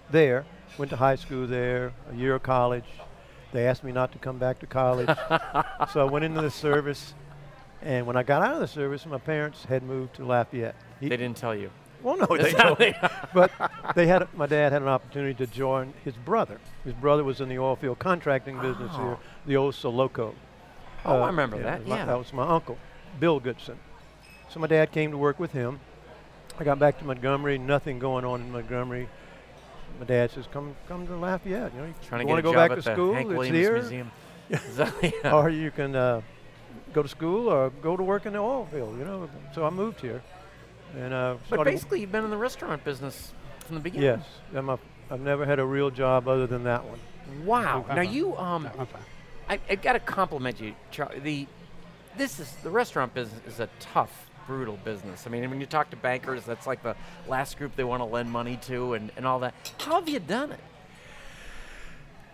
there. 0.09 0.45
Went 0.77 0.89
to 0.91 0.97
high 0.97 1.15
school 1.15 1.47
there, 1.47 1.93
a 2.11 2.15
year 2.15 2.35
of 2.35 2.43
college. 2.43 2.83
They 3.53 3.65
asked 3.67 3.83
me 3.83 3.91
not 3.93 4.11
to 4.11 4.17
come 4.17 4.37
back 4.37 4.59
to 4.59 4.65
college, 4.65 5.07
so 5.93 6.01
I 6.01 6.03
went 6.09 6.25
into 6.25 6.41
the 6.41 6.51
service. 6.51 7.13
And 7.81 8.05
when 8.07 8.17
I 8.17 8.23
got 8.23 8.41
out 8.41 8.55
of 8.55 8.59
the 8.59 8.67
service, 8.67 9.05
my 9.05 9.17
parents 9.19 9.63
had 9.65 9.83
moved 9.83 10.15
to 10.15 10.25
Lafayette. 10.25 10.75
He- 10.99 11.07
they 11.07 11.15
didn't 11.17 11.37
tell 11.37 11.55
you. 11.55 11.69
well, 12.01 12.17
no, 12.17 12.25
they 12.37 12.51
told 12.51 12.79
me. 12.85 12.93
but 13.33 13.51
they 13.95 14.07
had. 14.07 14.27
My 14.35 14.47
dad 14.47 14.73
had 14.73 14.81
an 14.81 14.87
opportunity 14.89 15.33
to 15.35 15.47
join 15.47 15.93
his 16.03 16.15
brother. 16.15 16.59
His 16.83 16.93
brother 16.93 17.23
was 17.23 17.39
in 17.39 17.47
the 17.47 17.59
oil 17.59 17.75
field 17.77 17.99
contracting 17.99 18.59
business 18.59 18.91
here, 18.95 19.17
Oh. 19.17 19.19
the 19.45 19.55
old 19.55 19.75
Soloco. 19.75 20.33
Oh, 21.05 21.19
I 21.21 21.23
Uh, 21.23 21.27
remember 21.27 21.57
yeah, 21.57 21.63
that, 21.63 21.87
my- 21.87 21.97
yeah. 21.97 22.05
that 22.05 22.17
was 22.17 22.33
my 22.33 22.45
uncle, 22.47 22.77
Bill 23.19 23.39
Goodson. 23.39 23.77
So 24.49 24.59
my 24.59 24.67
dad 24.67 24.91
came 24.91 25.11
to 25.11 25.17
work 25.17 25.39
with 25.39 25.51
him. 25.53 25.79
I 26.59 26.63
got 26.65 26.79
back 26.79 26.97
to 26.99 27.05
Montgomery. 27.05 27.57
Nothing 27.57 27.99
going 27.99 28.25
on 28.25 28.41
in 28.41 28.51
Montgomery. 28.51 29.07
My 29.99 30.05
dad 30.05 30.31
says, 30.31 30.45
"Come, 30.51 30.75
come 30.87 31.07
to 31.07 31.15
Lafayette. 31.15 31.73
You 31.73 31.81
know, 31.81 31.93
Trying 32.07 32.21
you 32.21 32.27
to 32.27 32.33
want 32.33 32.43
get 32.43 32.49
to 32.49 32.53
go 32.53 32.53
back 32.53 32.75
to 32.75 32.81
school? 32.81 33.13
Hank 33.13 33.29
it's 33.29 33.37
Williams 33.37 33.57
here, 33.57 33.73
Museum. 33.73 34.11
Yeah. 35.23 35.35
or 35.35 35.49
you 35.49 35.71
can 35.71 35.95
uh, 35.95 36.21
go 36.93 37.01
to 37.01 37.09
school 37.09 37.49
or 37.49 37.69
go 37.81 37.97
to 37.97 38.03
work 38.03 38.25
in 38.25 38.33
the 38.33 38.39
oil 38.39 38.67
field. 38.71 38.97
You 38.97 39.05
know." 39.05 39.29
So 39.53 39.65
I 39.65 39.69
moved 39.69 40.01
here, 40.01 40.21
and 40.97 41.13
uh, 41.13 41.37
But 41.49 41.63
basically, 41.63 42.01
you've 42.01 42.11
been 42.11 42.25
in 42.25 42.29
the 42.29 42.37
restaurant 42.37 42.83
business 42.83 43.33
from 43.65 43.75
the 43.75 43.81
beginning. 43.81 44.05
Yes, 44.05 44.25
I'm 44.53 44.69
a, 44.69 44.79
I've 45.09 45.21
never 45.21 45.45
had 45.45 45.59
a 45.59 45.65
real 45.65 45.89
job 45.89 46.27
other 46.27 46.47
than 46.47 46.63
that 46.65 46.83
one. 46.83 46.99
Wow. 47.45 47.85
Now 47.87 48.01
you 48.01 48.35
um. 48.37 48.69
I, 49.47 49.59
I've 49.69 49.81
got 49.83 49.93
to 49.93 49.99
compliment 49.99 50.59
you, 50.59 50.73
Charlie. 50.91 51.19
The 51.19 51.47
this 52.17 52.39
is 52.39 52.51
the 52.63 52.69
restaurant 52.69 53.13
business 53.13 53.41
is 53.47 53.59
a 53.59 53.69
tough, 53.79 54.24
brutal 54.47 54.77
business. 54.83 55.25
I 55.25 55.29
mean, 55.29 55.49
when 55.49 55.59
you 55.59 55.65
talk 55.65 55.89
to 55.91 55.95
bankers, 55.95 56.43
that's 56.45 56.67
like 56.67 56.83
the 56.83 56.95
last 57.27 57.57
group 57.57 57.75
they 57.75 57.83
want 57.83 58.01
to 58.01 58.05
lend 58.05 58.31
money 58.31 58.57
to, 58.63 58.93
and, 58.93 59.11
and 59.17 59.25
all 59.25 59.39
that. 59.39 59.53
How 59.79 59.95
have 59.99 60.09
you 60.09 60.19
done 60.19 60.51
it? 60.51 60.59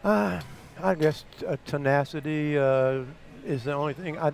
Uh, 0.03 0.41
I 0.81 0.95
guess 0.95 1.25
uh, 1.47 1.57
tenacity 1.65 2.57
uh, 2.57 3.03
is 3.45 3.63
the 3.63 3.73
only 3.73 3.93
thing. 3.93 4.17
I, 4.17 4.31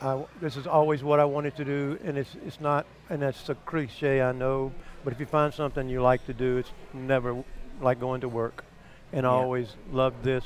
I- 0.00 0.24
this 0.40 0.56
is 0.56 0.66
always 0.66 1.02
what 1.02 1.20
I 1.20 1.24
wanted 1.24 1.56
to 1.56 1.64
do, 1.64 1.98
and 2.04 2.18
it's 2.18 2.34
it's 2.46 2.60
not, 2.60 2.84
and 3.10 3.22
that's 3.22 3.48
a 3.48 3.54
cliche, 3.54 4.20
I 4.22 4.32
know. 4.32 4.72
But 5.04 5.12
if 5.12 5.20
you 5.20 5.26
find 5.26 5.52
something 5.52 5.88
you 5.88 6.02
like 6.02 6.24
to 6.26 6.34
do, 6.34 6.56
it's 6.58 6.70
never 6.92 7.42
like 7.80 8.00
going 8.00 8.20
to 8.22 8.28
work. 8.28 8.64
And 9.12 9.26
I 9.26 9.30
always 9.30 9.76
loved 9.92 10.24
this, 10.24 10.44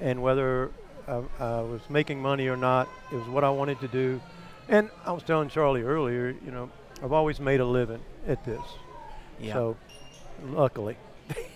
and 0.00 0.22
whether 0.22 0.70
I, 1.06 1.22
I 1.38 1.60
was 1.60 1.82
making 1.90 2.22
money 2.22 2.48
or 2.48 2.56
not, 2.56 2.88
it 3.12 3.16
was 3.16 3.26
what 3.28 3.44
I 3.44 3.50
wanted 3.50 3.78
to 3.80 3.88
do. 3.88 4.20
And 4.70 4.88
I 5.04 5.10
was 5.10 5.24
telling 5.24 5.48
Charlie 5.48 5.82
earlier, 5.82 6.34
you 6.44 6.50
know, 6.52 6.70
I've 7.02 7.12
always 7.12 7.40
made 7.40 7.58
a 7.60 7.64
living 7.64 8.00
at 8.26 8.44
this. 8.44 8.60
Yeah. 9.40 9.54
So, 9.54 9.76
luckily. 10.44 10.96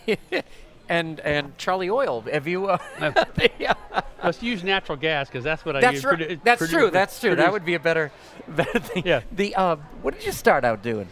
and 0.89 1.21
and 1.21 1.57
Charlie 1.57 1.91
Oil, 1.91 2.23
have 2.23 2.49
you? 2.49 2.67
Uh, 2.67 2.79
yeah. 3.59 3.75
Let's 4.23 4.43
use 4.43 4.65
natural 4.65 4.97
gas 4.99 5.29
because 5.29 5.45
that's 5.45 5.65
what 5.65 5.77
I 5.77 5.81
That's 5.81 5.95
use. 5.97 6.05
right. 6.05 6.19
produ- 6.19 6.41
that's 6.43 6.63
produ- 6.63 6.71
true. 6.71 6.91
That's 6.91 7.21
true. 7.21 7.37
That 7.37 7.53
would 7.53 7.65
be 7.65 7.75
a 7.75 7.81
better, 7.81 8.11
better 8.49 8.81
thing. 8.81 9.05
Yeah. 9.07 9.21
The 9.31 9.55
uh, 9.55 9.77
what 10.03 10.15
did 10.15 10.27
you 10.27 10.33
start 10.33 10.65
out 10.65 10.83
doing? 10.83 11.09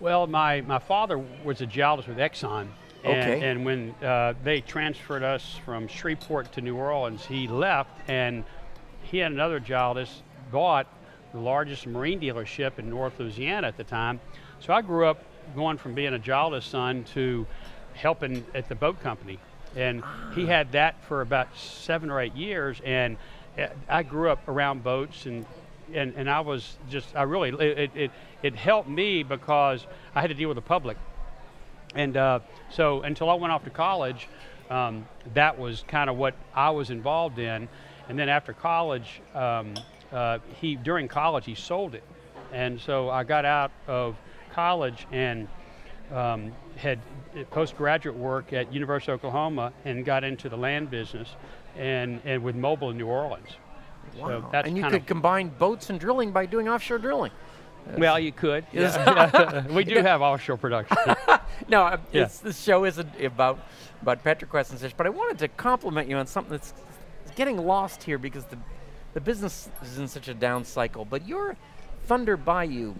Well, 0.00 0.26
my, 0.26 0.62
my 0.62 0.78
father 0.78 1.22
was 1.44 1.60
a 1.60 1.66
geologist 1.66 2.08
with 2.08 2.18
Exxon. 2.18 2.68
And, 3.04 3.32
Okay. 3.32 3.48
and 3.50 3.64
when 3.64 3.90
uh, 4.02 4.34
they 4.44 4.60
transferred 4.60 5.22
us 5.24 5.58
from 5.64 5.86
Shreveport 5.88 6.52
to 6.52 6.60
New 6.60 6.76
Orleans, 6.76 7.26
he 7.26 7.48
left, 7.48 7.90
and 8.08 8.44
he 9.02 9.20
and 9.20 9.34
another 9.34 9.58
geologist 9.58 10.22
bought 10.52 10.86
the 11.32 11.40
largest 11.40 11.86
marine 11.86 12.20
dealership 12.20 12.78
in 12.78 12.88
North 12.88 13.18
Louisiana 13.18 13.66
at 13.66 13.76
the 13.76 13.84
time. 13.84 14.20
So 14.60 14.72
I 14.72 14.82
grew 14.82 15.06
up 15.06 15.22
going 15.54 15.78
from 15.78 15.94
being 15.94 16.14
a 16.14 16.18
geologist's 16.18 16.70
son 16.70 17.04
to 17.14 17.46
helping 17.94 18.44
at 18.54 18.68
the 18.68 18.74
boat 18.74 19.00
company. 19.00 19.38
And 19.74 20.02
he 20.34 20.46
had 20.46 20.72
that 20.72 21.02
for 21.04 21.22
about 21.22 21.56
seven 21.56 22.10
or 22.10 22.20
eight 22.20 22.34
years, 22.34 22.80
and 22.84 23.16
uh, 23.58 23.68
I 23.88 24.02
grew 24.02 24.30
up 24.30 24.46
around 24.48 24.82
boats 24.84 25.26
and 25.26 25.46
and, 25.92 26.14
and 26.16 26.30
I 26.30 26.40
was 26.40 26.76
just 26.88 27.14
I 27.16 27.22
really 27.22 27.50
it, 27.50 27.90
it 27.94 28.10
it 28.42 28.54
helped 28.54 28.88
me 28.88 29.22
because 29.22 29.86
I 30.14 30.20
had 30.20 30.28
to 30.28 30.34
deal 30.34 30.48
with 30.48 30.56
the 30.56 30.62
public 30.62 30.96
and 31.94 32.16
uh, 32.16 32.40
so 32.70 33.02
until 33.02 33.28
I 33.28 33.34
went 33.34 33.52
off 33.52 33.64
to 33.64 33.70
college, 33.70 34.28
um, 34.70 35.06
that 35.34 35.58
was 35.58 35.84
kind 35.88 36.08
of 36.08 36.16
what 36.16 36.34
I 36.54 36.70
was 36.70 36.90
involved 36.90 37.38
in. 37.38 37.68
And 38.08 38.18
then 38.18 38.28
after 38.28 38.52
college, 38.52 39.20
um, 39.34 39.74
uh, 40.12 40.38
he 40.60 40.76
during 40.76 41.08
college 41.08 41.44
he 41.44 41.54
sold 41.54 41.94
it, 41.94 42.04
and 42.52 42.80
so 42.80 43.10
I 43.10 43.24
got 43.24 43.44
out 43.44 43.72
of 43.86 44.16
college 44.52 45.06
and 45.10 45.48
um, 46.12 46.52
had 46.76 46.98
postgraduate 47.50 48.16
work 48.16 48.52
at 48.52 48.72
University 48.72 49.12
of 49.12 49.20
Oklahoma 49.20 49.72
and 49.84 50.04
got 50.04 50.24
into 50.24 50.48
the 50.48 50.56
land 50.56 50.90
business 50.90 51.28
and, 51.76 52.20
and 52.24 52.42
with 52.42 52.54
mobile 52.54 52.90
in 52.90 52.98
New 52.98 53.06
Orleans. 53.06 53.48
So 54.18 54.46
that's 54.52 54.68
and 54.68 54.76
you 54.76 54.86
could 54.88 55.06
combine 55.06 55.48
boats 55.48 55.88
and 55.88 55.98
drilling 55.98 56.32
by 56.32 56.44
doing 56.44 56.68
offshore 56.68 56.98
drilling. 56.98 57.32
well, 57.96 58.18
you 58.18 58.32
could. 58.32 58.66
Yeah. 58.72 59.66
we 59.70 59.84
do 59.84 60.02
have 60.02 60.20
offshore 60.22 60.56
production. 60.58 60.96
No, 61.68 61.84
uh, 61.84 61.98
Yeah. 62.10 62.28
this 62.42 62.60
show 62.60 62.84
isn't 62.84 63.08
about 63.22 63.58
about 64.00 64.24
Petroquest 64.24 64.72
and 64.72 64.80
such, 64.80 64.96
but 64.96 65.06
I 65.06 65.10
wanted 65.10 65.38
to 65.38 65.48
compliment 65.48 66.08
you 66.08 66.16
on 66.16 66.26
something 66.26 66.50
that's 66.50 66.74
getting 67.36 67.56
lost 67.56 68.02
here 68.02 68.18
because 68.18 68.44
the 68.46 68.58
the 69.14 69.20
business 69.20 69.68
is 69.82 69.98
in 69.98 70.08
such 70.08 70.28
a 70.28 70.34
down 70.34 70.64
cycle. 70.64 71.04
But 71.04 71.26
your 71.26 71.56
Thunder 72.06 72.36
Bayou 72.36 72.94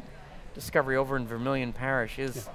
discovery 0.54 0.96
over 0.96 1.16
in 1.16 1.26
Vermilion 1.26 1.72
Parish 1.72 2.18
is 2.18 2.48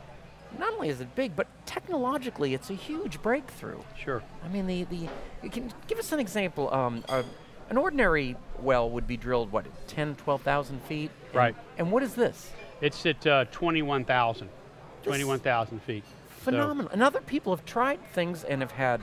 not 0.57 0.73
only 0.73 0.89
is 0.89 1.01
it 1.01 1.13
big, 1.15 1.35
but 1.35 1.47
technologically 1.65 2.53
it's 2.53 2.69
a 2.69 2.73
huge 2.73 3.21
breakthrough. 3.21 3.79
sure. 3.97 4.23
I 4.43 4.47
mean, 4.47 4.67
the 4.67 4.83
the 4.85 5.49
can 5.49 5.71
give 5.87 5.99
us 5.99 6.11
an 6.11 6.19
example. 6.19 6.73
Um, 6.73 7.03
uh, 7.09 7.23
an 7.69 7.75
ordinary 7.77 8.37
well 8.61 8.89
would 8.89 9.05
be 9.07 9.17
drilled 9.17 9.51
what 9.51 9.65
10, 9.87 10.15
12,000 10.15 10.81
feet. 10.83 11.11
And- 11.27 11.35
Right. 11.35 11.55
And 11.77 11.91
what 11.91 12.01
is 12.01 12.13
this? 12.15 12.49
It's 12.79 13.05
at 13.05 13.27
uh, 13.27 13.43
21,000. 13.51 14.47
21,000 15.03 15.81
feet. 15.81 16.03
So- 16.05 16.43
phenomenal. 16.45 16.89
And 16.93 17.03
other 17.03 17.19
people 17.19 17.53
have 17.53 17.65
tried 17.65 17.99
things 18.13 18.45
and 18.45 18.61
have 18.61 18.71
had, 18.71 19.01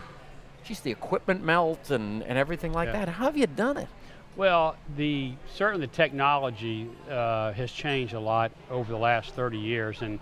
geez, 0.64 0.80
the 0.80 0.90
equipment 0.90 1.44
melt 1.44 1.90
and, 1.90 2.22
and 2.22 2.38
everything 2.38 2.72
like 2.72 2.86
Yeah. 2.86 2.92
that. 3.04 3.08
How 3.10 3.26
have 3.26 3.36
you 3.36 3.46
done 3.46 3.76
it? 3.76 3.88
Well, 4.36 4.76
the 4.96 5.32
certainly 5.54 5.86
the 5.86 5.92
technology 5.92 6.88
uh, 7.08 7.52
has 7.52 7.70
changed 7.70 8.14
a 8.14 8.20
lot 8.20 8.50
over 8.68 8.90
the 8.90 8.98
last 8.98 9.34
30 9.34 9.58
years, 9.58 10.02
and 10.02 10.18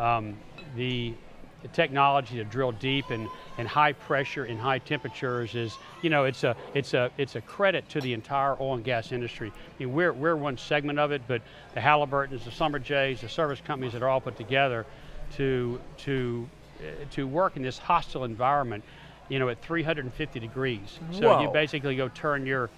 um, 0.00 0.36
the, 0.74 1.14
the 1.62 1.68
technology 1.68 2.36
to 2.36 2.44
drill 2.44 2.72
deep 2.72 3.10
and, 3.10 3.28
and 3.58 3.68
high 3.68 3.92
pressure 3.92 4.44
and 4.44 4.58
high 4.58 4.80
temperatures 4.80 5.54
is, 5.54 5.78
you 6.02 6.10
know, 6.10 6.24
it's 6.24 6.42
a 6.42 6.56
it's 6.74 6.92
a 6.92 7.10
it's 7.18 7.36
a 7.36 7.40
credit 7.40 7.88
to 7.90 8.00
the 8.00 8.12
entire 8.14 8.60
oil 8.60 8.74
and 8.74 8.84
gas 8.84 9.12
industry. 9.12 9.52
I 9.54 9.84
mean, 9.84 9.92
we're 9.92 10.12
we're 10.12 10.34
one 10.34 10.58
segment 10.58 10.98
of 10.98 11.12
it, 11.12 11.22
but 11.28 11.40
the 11.74 11.80
Halliburtons, 11.80 12.44
the 12.44 12.50
Schlumbergers, 12.50 13.20
the 13.20 13.28
service 13.28 13.60
companies 13.64 13.92
that 13.92 14.02
are 14.02 14.08
all 14.08 14.20
put 14.20 14.36
together 14.36 14.86
to 15.36 15.80
to 15.98 16.48
uh, 16.80 17.04
to 17.12 17.28
work 17.28 17.56
in 17.56 17.62
this 17.62 17.78
hostile 17.78 18.24
environment, 18.24 18.82
you 19.28 19.38
know, 19.38 19.48
at 19.48 19.62
350 19.62 20.40
degrees. 20.40 20.98
So 21.12 21.40
you 21.40 21.48
basically 21.52 21.94
go 21.94 22.08
turn 22.08 22.44
your 22.44 22.70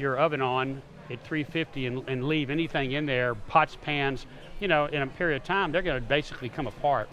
your 0.00 0.18
oven 0.18 0.40
on 0.40 0.82
at 1.10 1.22
350 1.24 1.86
and, 1.86 2.08
and 2.08 2.24
leave 2.26 2.50
anything 2.50 2.92
in 2.92 3.06
there, 3.06 3.34
pots, 3.34 3.76
pans, 3.82 4.26
you 4.58 4.68
know, 4.68 4.86
in 4.86 5.02
a 5.02 5.06
period 5.06 5.40
of 5.40 5.46
time, 5.46 5.72
they're 5.72 5.82
going 5.82 6.00
to 6.00 6.08
basically 6.08 6.48
come 6.48 6.66
apart. 6.66 7.08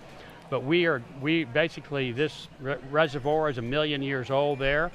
But 0.50 0.64
we 0.64 0.86
are, 0.86 1.04
we 1.22 1.44
basically, 1.44 2.12
this 2.12 2.48
re- 2.60 2.78
reservoir 2.90 3.50
is 3.50 3.58
a 3.58 3.62
million 3.62 4.02
years 4.02 4.30
old 4.30 4.60
there, 4.60 4.92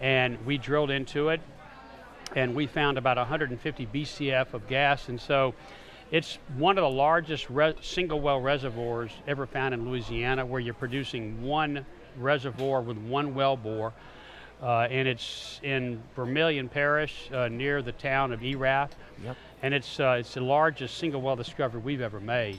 and 0.00 0.38
we 0.46 0.58
drilled 0.58 0.90
into 0.90 1.30
it, 1.30 1.40
and 2.36 2.54
we 2.54 2.66
found 2.66 2.98
about 2.98 3.16
150 3.16 3.86
BCF 3.86 4.54
of 4.54 4.66
gas, 4.68 5.08
and 5.08 5.20
so 5.20 5.54
it's 6.12 6.38
one 6.56 6.76
of 6.76 6.82
the 6.82 6.90
largest 6.90 7.48
single 7.80 8.20
well 8.20 8.40
reservoirs 8.40 9.10
ever 9.26 9.46
found 9.46 9.72
in 9.72 9.88
Louisiana, 9.88 10.44
where 10.44 10.60
you're 10.60 10.74
producing 10.74 11.42
one 11.42 11.86
reservoir 12.18 12.82
with 12.82 12.98
one 12.98 13.34
well 13.34 13.56
bore. 13.56 13.94
Uh, 14.62 14.86
and 14.90 15.08
it's 15.08 15.58
in 15.64 16.00
Vermilion 16.14 16.68
Parish 16.68 17.28
uh, 17.32 17.48
near 17.48 17.82
the 17.82 17.92
town 17.92 18.32
of 18.32 18.44
Erath. 18.44 18.94
Yep. 19.24 19.36
And 19.62 19.74
it's, 19.74 19.98
uh, 19.98 20.16
it's 20.20 20.34
the 20.34 20.40
largest 20.40 20.98
single 20.98 21.20
well 21.20 21.34
discovery 21.34 21.80
we've 21.80 22.00
ever 22.00 22.20
made. 22.20 22.58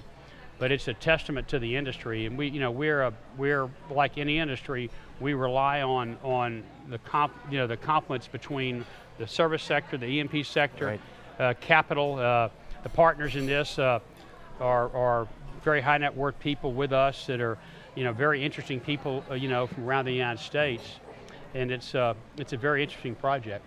But 0.59 0.71
it's 0.71 0.87
a 0.87 0.93
testament 0.93 1.47
to 1.49 1.59
the 1.59 1.75
industry. 1.75 2.25
And 2.25 2.37
we, 2.37 2.49
you 2.49 2.59
know, 2.59 2.71
we're, 2.71 3.03
a, 3.03 3.13
we're 3.37 3.69
like 3.89 4.17
any 4.17 4.37
industry, 4.39 4.89
we 5.19 5.33
rely 5.33 5.81
on, 5.81 6.17
on 6.23 6.63
the, 6.89 6.97
comp, 6.99 7.33
you 7.49 7.57
know, 7.57 7.67
the 7.67 7.77
complements 7.77 8.27
between 8.27 8.85
the 9.17 9.27
service 9.27 9.63
sector, 9.63 9.97
the 9.97 10.05
E&P 10.05 10.43
sector, 10.43 10.85
Right. 10.85 11.01
uh, 11.39 11.53
capital. 11.61 12.15
Uh, 12.15 12.49
the 12.83 12.89
partners 12.89 13.35
in 13.37 13.45
this 13.45 13.79
uh, 13.79 13.99
are, 14.59 14.93
are 14.95 15.27
very 15.63 15.79
high 15.79 15.97
net 15.97 16.15
worth 16.15 16.37
people 16.39 16.73
with 16.73 16.91
us 16.91 17.25
that 17.27 17.39
are, 17.39 17.57
you 17.95 18.03
know, 18.03 18.11
very 18.11 18.43
interesting 18.43 18.79
people, 18.79 19.23
uh, 19.31 19.35
you 19.35 19.47
know, 19.47 19.67
from 19.67 19.85
around 19.85 20.05
the 20.05 20.11
United 20.11 20.41
States. 20.41 20.83
And 21.53 21.71
it's, 21.71 21.93
uh, 21.95 22.13
it's 22.37 22.53
a 22.53 22.57
very 22.57 22.81
interesting 22.83 23.15
project. 23.15 23.65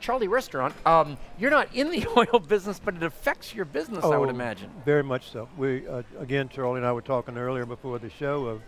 Charlie 0.00 0.28
Restaurant, 0.28 0.74
um, 0.86 1.16
you're 1.38 1.50
not 1.50 1.74
in 1.74 1.90
the 1.90 2.06
oil 2.16 2.38
business, 2.38 2.80
but 2.82 2.94
it 2.94 3.02
affects 3.02 3.54
your 3.54 3.64
business, 3.64 4.04
I 4.04 4.16
would 4.18 4.28
Oh, 4.28 4.30
imagine. 4.30 4.70
Very 4.84 5.02
much 5.02 5.30
so. 5.30 5.48
We 5.56 5.86
uh, 5.88 6.02
again, 6.18 6.48
Charlie 6.48 6.78
and 6.78 6.86
I 6.86 6.92
were 6.92 7.00
talking 7.02 7.36
earlier 7.38 7.64
before 7.66 7.98
the 7.98 8.10
show 8.10 8.46
of 8.46 8.62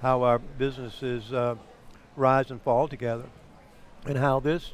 how 0.00 0.22
our 0.22 0.38
businesses 0.38 1.32
uh, 1.32 1.56
rise 2.16 2.50
and 2.50 2.62
fall 2.62 2.86
together, 2.88 3.24
and 4.06 4.16
how 4.16 4.40
this 4.40 4.72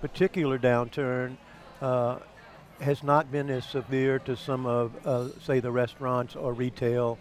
particular 0.00 0.58
downturn 0.58 1.36
uh, 1.80 2.18
has 2.80 3.02
not 3.02 3.30
been 3.32 3.48
as 3.50 3.64
severe 3.64 4.18
to 4.20 4.36
some 4.36 4.66
of, 4.66 4.92
uh, 5.06 5.28
say, 5.40 5.60
the 5.60 5.70
restaurants 5.70 6.36
or 6.36 6.52
retail. 6.52 7.18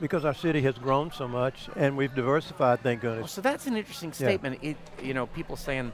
Because 0.00 0.24
our 0.24 0.34
city 0.34 0.60
has 0.62 0.76
grown 0.76 1.12
so 1.12 1.28
much 1.28 1.68
and 1.76 1.96
we've 1.96 2.14
diversified, 2.14 2.80
thank 2.82 3.02
Well, 3.02 3.12
goodness. 3.14 3.32
so 3.32 3.40
that's 3.40 3.66
an 3.66 3.76
interesting 3.76 4.12
statement. 4.12 4.58
It, 4.62 4.76
you 5.02 5.14
know, 5.14 5.26
people 5.26 5.56
saying, 5.56 5.92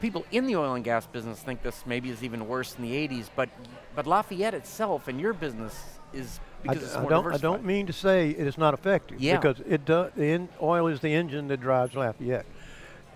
people 0.00 0.26
in 0.30 0.46
the 0.46 0.56
oil 0.56 0.74
and 0.74 0.84
gas 0.84 1.06
business 1.06 1.40
think 1.40 1.62
this 1.62 1.84
maybe 1.86 2.10
is 2.10 2.22
even 2.22 2.46
worse 2.46 2.76
in 2.76 2.82
the 2.82 2.92
80s, 2.92 3.30
but 3.34 3.48
but 3.94 4.06
Lafayette 4.06 4.54
itself 4.54 5.08
and 5.08 5.20
your 5.20 5.32
business 5.32 5.74
is 6.12 6.40
because 6.62 6.78
d- 6.78 6.84
it's 6.84 6.96
I 6.96 7.00
more 7.00 7.10
don't. 7.10 7.34
I 7.34 7.36
don't 7.36 7.64
mean 7.64 7.86
to 7.86 7.92
say 7.92 8.30
it 8.30 8.46
is 8.46 8.58
not 8.58 8.74
effective. 8.74 9.20
Yeah. 9.20 9.36
Because 9.36 9.60
it 9.66 9.84
does. 9.84 10.12
The 10.16 10.24
in, 10.30 10.48
oil 10.60 10.86
is 10.86 11.00
the 11.00 11.12
engine 11.14 11.48
that 11.48 11.60
drives 11.60 11.94
Lafayette, 11.94 12.46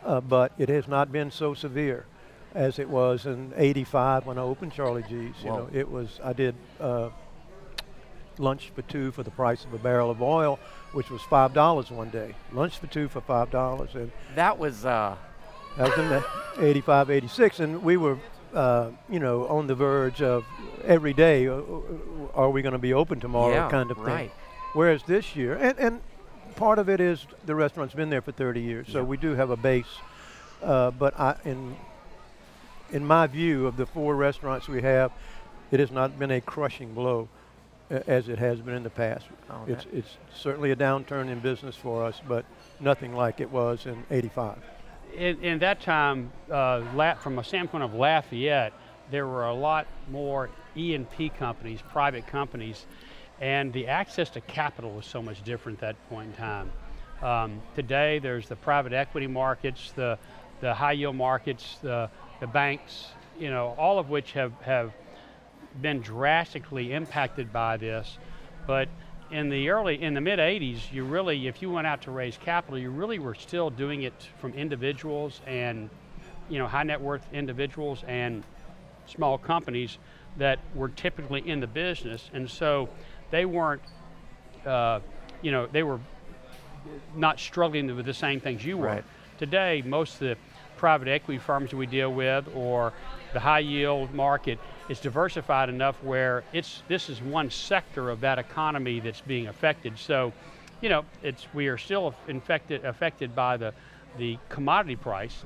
uh, 0.05 0.21
but 0.21 0.53
it 0.59 0.69
has 0.69 0.87
not 0.89 1.11
been 1.13 1.31
so 1.31 1.55
severe 1.55 2.05
as 2.55 2.79
it 2.79 2.89
was 2.89 3.27
in 3.27 3.53
'85 3.57 4.27
when 4.27 4.39
I 4.39 4.43
opened 4.43 4.73
Charlie 4.73 5.03
G's. 5.03 5.35
You 5.43 5.51
know, 5.51 5.69
it 5.73 5.91
was. 5.91 6.21
I 6.23 6.33
did 6.33 6.55
uh, 6.81 7.11
lunch 8.39 8.71
for 8.75 8.83
two 8.83 9.11
for 9.13 9.23
the 9.23 9.31
price 9.31 9.65
of 9.65 9.73
a 9.75 9.79
barrel 9.79 10.11
of 10.11 10.23
oil, 10.23 10.59
which 10.93 11.11
was 11.11 11.23
five 11.23 11.53
dollars 11.55 11.91
one 11.91 12.11
day. 12.11 12.35
Lunch 12.53 12.79
for 12.79 12.87
two 12.87 13.09
for 13.09 13.21
five 13.21 13.51
dollars, 13.51 13.95
and 13.95 14.11
That 14.35 14.59
was 14.59 14.85
uh, 14.85 15.17
that 15.77 15.89
was 15.91 15.99
in 15.99 16.09
the 16.09 16.25
85, 16.61 17.11
86, 17.11 17.61
and 17.61 17.83
we 17.85 17.97
were, 17.97 18.19
uh, 18.53 18.91
you 19.09 19.21
know, 19.21 19.47
on 19.47 19.69
the 19.69 19.77
verge 19.77 20.21
of 20.21 20.45
every 20.85 21.13
day, 21.13 21.47
uh, 21.47 21.55
uh, 21.55 21.63
are 22.35 22.51
we 22.51 22.63
going 22.63 22.73
to 22.73 22.79
be 22.81 22.93
open 22.93 23.21
tomorrow 23.21 23.53
Yeah, 23.55 23.69
kind 23.71 23.91
of 23.91 23.97
thing. 23.99 24.31
Whereas 24.73 25.03
this 25.05 25.37
year, 25.37 25.55
and, 25.55 25.79
and 25.79 26.01
part 26.57 26.81
of 26.81 26.89
it 26.89 27.01
is 27.01 27.25
the 27.47 27.55
restaurant's 27.55 27.95
been 27.95 28.11
there 28.11 28.21
for 28.23 28.33
30 28.33 28.61
years, 28.61 28.89
so 28.91 29.05
we 29.05 29.17
do 29.17 29.35
have 29.35 29.51
a 29.51 29.57
base. 29.57 29.87
Uh, 30.61 30.91
but 30.91 31.19
I, 31.19 31.37
in, 31.45 31.77
in 32.91 33.07
my 33.07 33.29
view 33.29 33.67
of 33.69 33.77
the 33.77 33.87
four 33.87 34.17
restaurants 34.17 34.67
we 34.67 34.83
have, 34.83 35.13
it 35.71 35.79
has 35.79 35.93
not 35.93 36.19
been 36.19 36.33
a 36.33 36.41
crushing 36.41 36.93
blow 36.95 37.29
as 37.91 38.29
it 38.29 38.39
has 38.39 38.61
been 38.61 38.75
in 38.75 38.83
the 38.83 38.91
past. 38.91 39.27
Oh, 39.51 39.65
it's, 39.67 39.87
it's 39.93 40.17
certainly 40.35 40.71
a 40.71 40.77
downturn 40.77 41.29
in 41.31 41.41
business 41.41 41.75
for 41.75 42.05
us, 42.05 42.21
but 42.29 42.45
nothing 42.81 43.15
like 43.15 43.41
it 43.41 43.51
was 43.51 43.87
in 43.87 44.05
85. 44.11 44.59
in, 45.17 45.43
in 45.43 45.59
that 45.61 45.81
time, 45.81 46.31
uh, 46.51 47.15
from 47.17 47.39
a 47.39 47.45
standpoint 47.45 47.85
of 47.85 47.95
Lafayette, 47.95 48.73
there 49.11 49.27
were 49.27 49.47
a 49.47 49.55
lot 49.55 49.87
more 50.11 50.51
E&P 50.77 51.31
companies, 51.31 51.81
private 51.91 52.27
companies, 52.27 52.85
and 53.41 53.73
the 53.73 53.87
access 53.87 54.29
to 54.31 54.41
capital 54.43 54.93
was 54.93 55.07
so 55.07 55.23
much 55.23 55.43
different 55.45 55.79
at 55.79 55.81
that 55.81 56.09
point 56.11 56.29
in 56.29 56.35
time. 56.35 56.73
Um, 57.23 57.63
today, 57.75 58.19
there's 58.19 58.49
the 58.49 58.57
private 58.57 58.93
equity 58.93 59.27
markets, 59.27 59.93
the, 59.97 60.19
the 60.61 60.75
high 60.75 60.93
yield 60.93 61.17
markets, 61.17 61.79
the, 61.83 62.11
the 62.41 62.47
banks, 62.47 63.09
you 63.39 63.51
know, 63.51 63.75
all 63.79 63.99
of 63.99 64.09
which 64.09 64.33
have, 64.33 64.53
have 64.61 64.93
been 65.81 66.01
drastically 66.01 66.93
impacted 66.93 67.53
by 67.53 67.77
this. 67.77 68.19
But 68.67 68.89
in 69.31 69.49
the 69.49 69.69
early, 69.69 70.01
in 70.01 70.15
the 70.15 70.21
mid 70.21 70.39
80s, 70.39 70.93
you 70.93 71.05
really, 71.05 71.47
if 71.47 71.61
you 71.63 71.71
went 71.71 71.87
out 71.87 72.03
to 72.03 72.11
raise 72.11 72.37
capital, 72.37 72.79
you 72.79 72.91
really 72.91 73.19
were 73.19 73.35
still 73.35 73.71
doing 73.71 74.03
it 74.03 74.29
from 74.39 74.55
individuals 74.55 75.41
and, 75.47 75.91
you 76.49 76.59
know, 76.59 76.67
high 76.67 76.83
net 76.83 77.01
worth 77.01 77.27
individuals 77.33 78.05
and 78.07 78.43
small 79.07 79.39
companies 79.39 79.99
that 80.37 80.59
were 80.75 80.89
typically 80.89 81.47
in 81.49 81.61
the 81.61 81.67
business. 81.67 82.31
And 82.33 82.49
so 82.51 82.89
they 83.31 83.45
weren't, 83.45 83.83
uh, 84.65 85.01
you 85.43 85.51
know, 85.51 85.67
they 85.67 85.83
were 85.83 86.01
not 87.15 87.39
struggling 87.39 87.95
with 87.95 88.07
the 88.07 88.15
same 88.15 88.41
things 88.41 88.65
you 88.65 88.79
were. 88.79 88.87
Right. 88.87 89.05
Today, 89.39 89.83
most 89.85 90.15
of 90.15 90.21
the 90.21 90.37
private 90.79 91.09
equity 91.09 91.39
firms 91.39 91.75
we 91.75 91.87
deal 91.87 92.13
with 92.13 92.49
or 92.55 92.93
the 93.35 93.41
high 93.41 93.59
yield 93.59 94.15
market 94.15 94.59
is 94.89 95.01
diversified 95.01 95.69
enough 95.69 96.03
where 96.03 96.45
it's 96.55 96.83
this 96.89 97.11
is 97.11 97.21
one 97.21 97.51
sector 97.51 98.09
of 98.09 98.21
that 98.21 98.39
economy 98.39 99.01
that's 99.01 99.21
being 99.21 99.49
affected. 99.49 99.99
So, 99.99 100.33
you 100.81 100.89
know, 100.89 101.05
it's 101.23 101.47
we 101.53 101.67
are 101.67 101.77
still 101.77 102.15
infected 102.27 102.85
affected 102.85 103.35
by 103.35 103.59
the 103.59 103.75
the 104.17 104.39
commodity 104.49 104.97
price, 104.97 105.45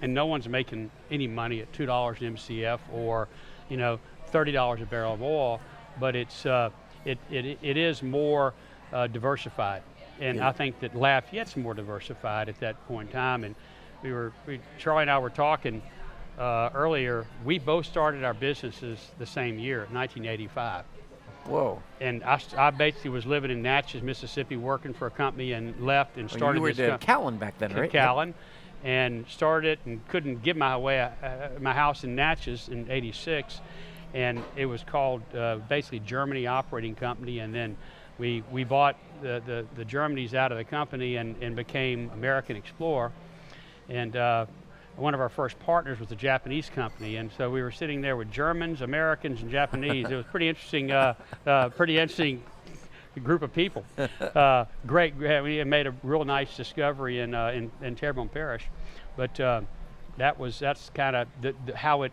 and 0.00 0.14
no 0.14 0.24
one's 0.26 0.48
making 0.48 0.90
any 1.10 1.26
money 1.26 1.60
at 1.60 1.70
two 1.74 1.84
dollars 1.84 2.20
an 2.22 2.34
MCF 2.36 2.78
or, 2.92 3.28
you 3.68 3.76
know, 3.76 3.98
thirty 4.28 4.52
dollars 4.52 4.80
a 4.80 4.86
barrel 4.86 5.14
of 5.14 5.22
oil. 5.22 5.60
But 6.00 6.16
it's 6.16 6.46
uh, 6.46 6.70
it, 7.04 7.18
it 7.30 7.58
it 7.60 7.76
is 7.76 8.02
more 8.02 8.54
uh, 8.92 9.08
diversified, 9.08 9.82
and 10.20 10.38
Yeah. 10.38 10.48
I 10.48 10.52
think 10.52 10.80
that 10.80 10.94
Lafayette's 10.94 11.56
more 11.56 11.74
diversified 11.74 12.48
at 12.48 12.58
that 12.60 12.76
point 12.88 13.08
in 13.10 13.12
time. 13.12 13.44
And 13.44 13.54
we 14.02 14.12
were 14.12 14.32
we, 14.46 14.60
Charlie 14.78 15.02
and 15.02 15.10
I 15.10 15.18
were 15.18 15.30
talking 15.30 15.82
uh, 16.38 16.70
earlier. 16.74 17.26
We 17.44 17.58
both 17.58 17.86
started 17.86 18.24
our 18.24 18.34
businesses 18.34 18.98
the 19.18 19.26
same 19.26 19.58
year, 19.58 19.80
1985 19.90 20.84
Whoa. 21.46 21.82
and 22.00 22.22
I, 22.24 22.40
I 22.56 22.70
basically 22.70 23.10
was 23.10 23.26
living 23.26 23.50
in 23.50 23.62
Natchez, 23.62 24.02
Mississippi, 24.02 24.56
working 24.56 24.92
for 24.92 25.06
a 25.06 25.10
company, 25.10 25.52
and 25.52 25.78
left 25.80 26.16
and 26.16 26.28
Well, 26.28 26.38
started 26.38 26.58
you 26.58 26.62
were 26.62 26.72
this 26.72 26.90
at 26.90 27.00
Callon 27.00 27.38
back 27.38 27.58
then, 27.58 27.74
right? 27.74 27.90
Callon, 27.90 28.34
and 28.84 29.26
started 29.28 29.72
it 29.72 29.78
and 29.86 30.06
couldn't 30.08 30.42
get 30.42 30.56
my 30.56 30.76
way 30.76 31.00
uh, 31.00 31.58
my 31.60 31.72
house 31.72 32.04
in 32.04 32.14
Natchez 32.14 32.68
in 32.68 32.90
'86, 32.90 33.60
and 34.14 34.42
it 34.56 34.66
was 34.66 34.84
called 34.84 35.22
uh, 35.34 35.56
basically 35.68 36.00
Germany 36.00 36.46
Operating 36.46 36.94
Company, 36.94 37.38
and 37.38 37.54
then 37.54 37.76
we 38.18 38.42
we 38.52 38.64
bought 38.64 38.96
the 39.22 39.42
the, 39.44 39.66
the 39.74 39.84
Germanys 39.84 40.34
out 40.34 40.52
of 40.52 40.58
the 40.58 40.64
company 40.64 41.16
and, 41.16 41.34
and 41.42 41.56
became 41.56 42.10
American 42.10 42.56
Explorer, 42.56 43.10
and. 43.88 44.16
Uh, 44.16 44.46
one 44.96 45.14
of 45.14 45.20
our 45.20 45.28
first 45.28 45.56
partners 45.60 46.00
was 46.00 46.10
a 46.10 46.16
Japanese 46.16 46.68
company, 46.68 47.18
and 47.18 47.30
so 47.38 47.48
we 47.48 47.62
were 47.62 47.70
sitting 47.70 48.00
there 48.00 48.16
with 48.16 48.32
Germans, 48.32 48.82
Americans, 48.82 49.42
and 49.42 49.48
Japanese. 49.48 50.10
it 50.10 50.16
was 50.16 50.26
pretty 50.26 50.48
interesting, 50.48 50.90
uh, 50.90 51.14
uh, 51.46 51.68
pretty 51.68 51.96
interesting 51.98 52.42
group 53.18 53.42
of 53.42 53.52
people. 53.52 53.84
Uh, 54.20 54.66
great, 54.86 55.16
we 55.16 55.62
made 55.64 55.86
a 55.86 55.94
real 56.02 56.24
nice 56.24 56.56
discovery 56.56 57.20
in 57.20 57.34
uh, 57.34 57.48
in, 57.48 57.70
in 57.82 57.96
Terrebonne 57.96 58.28
Parish, 58.28 58.64
but 59.16 59.38
uh, 59.40 59.62
that 60.16 60.38
was 60.38 60.58
that's 60.58 60.90
kind 60.90 61.16
of 61.16 61.26
how 61.74 62.02
it 62.02 62.12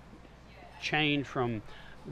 changed 0.82 1.28
from 1.28 1.62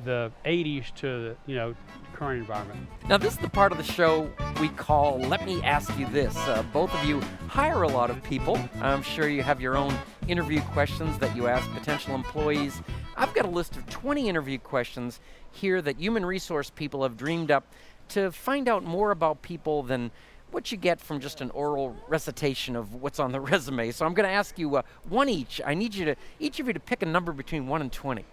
the 0.04 0.32
80s 0.46 0.94
to 0.96 1.08
the 1.08 1.36
you 1.46 1.56
know 1.56 1.76
current 2.14 2.40
environment. 2.40 2.88
Now, 3.10 3.18
this 3.18 3.34
is 3.34 3.40
the 3.40 3.50
part 3.50 3.72
of 3.72 3.78
the 3.78 3.84
show 3.84 4.30
we 4.62 4.70
call 4.70 5.20
Let 5.20 5.46
Me 5.46 5.62
Ask 5.64 5.98
You 5.98 6.06
This. 6.08 6.36
Uh, 6.38 6.64
both 6.72 6.94
of 6.94 7.04
you 7.04 7.20
hire 7.48 7.84
a 7.84 7.88
lot 7.88 8.10
of 8.10 8.22
people. 8.24 8.58
I'm 8.82 9.02
sure 9.02 9.28
you 9.28 9.44
have 9.44 9.60
your 9.60 9.76
own 9.76 9.94
interview 10.28 10.62
questions 10.62 11.18
that 11.20 11.36
you 11.36 11.48
ask 11.48 11.70
potential 11.72 12.16
employees. 12.16 12.82
I've 13.18 13.34
got 13.34 13.46
a 13.46 13.50
list 13.50 13.76
of 13.76 13.90
20 13.90 14.30
interview 14.30 14.60
questions 14.60 15.20
here 15.52 15.82
that 15.82 15.98
human 16.00 16.26
resource 16.26 16.70
people 16.70 17.04
have 17.04 17.18
dreamed 17.18 17.52
up 17.52 17.66
to 18.10 18.32
find 18.32 18.68
out 18.68 18.84
more 18.84 19.12
about 19.12 19.42
people 19.42 19.84
than 19.84 20.12
what 20.52 20.72
you 20.72 20.78
get 20.78 21.02
from 21.02 21.20
just 21.20 21.42
an 21.42 21.50
oral 21.52 21.96
recitation 22.08 22.76
of 22.76 22.94
what's 22.96 23.20
on 23.20 23.32
the 23.32 23.40
resume. 23.52 23.92
So 23.92 24.06
I'm 24.06 24.14
going 24.14 24.28
to 24.28 24.34
ask 24.34 24.58
you 24.60 24.76
uh, 24.78 24.84
one 25.10 25.30
each. 25.30 25.60
I 25.66 25.74
need 25.74 25.96
you 25.96 26.06
to, 26.06 26.16
each 26.40 26.60
of 26.60 26.68
you 26.68 26.74
to 26.74 26.80
pick 26.80 27.02
a 27.02 27.08
number 27.08 27.32
between 27.32 27.68
1 27.68 27.82
and 27.82 27.92
20. 27.92 28.24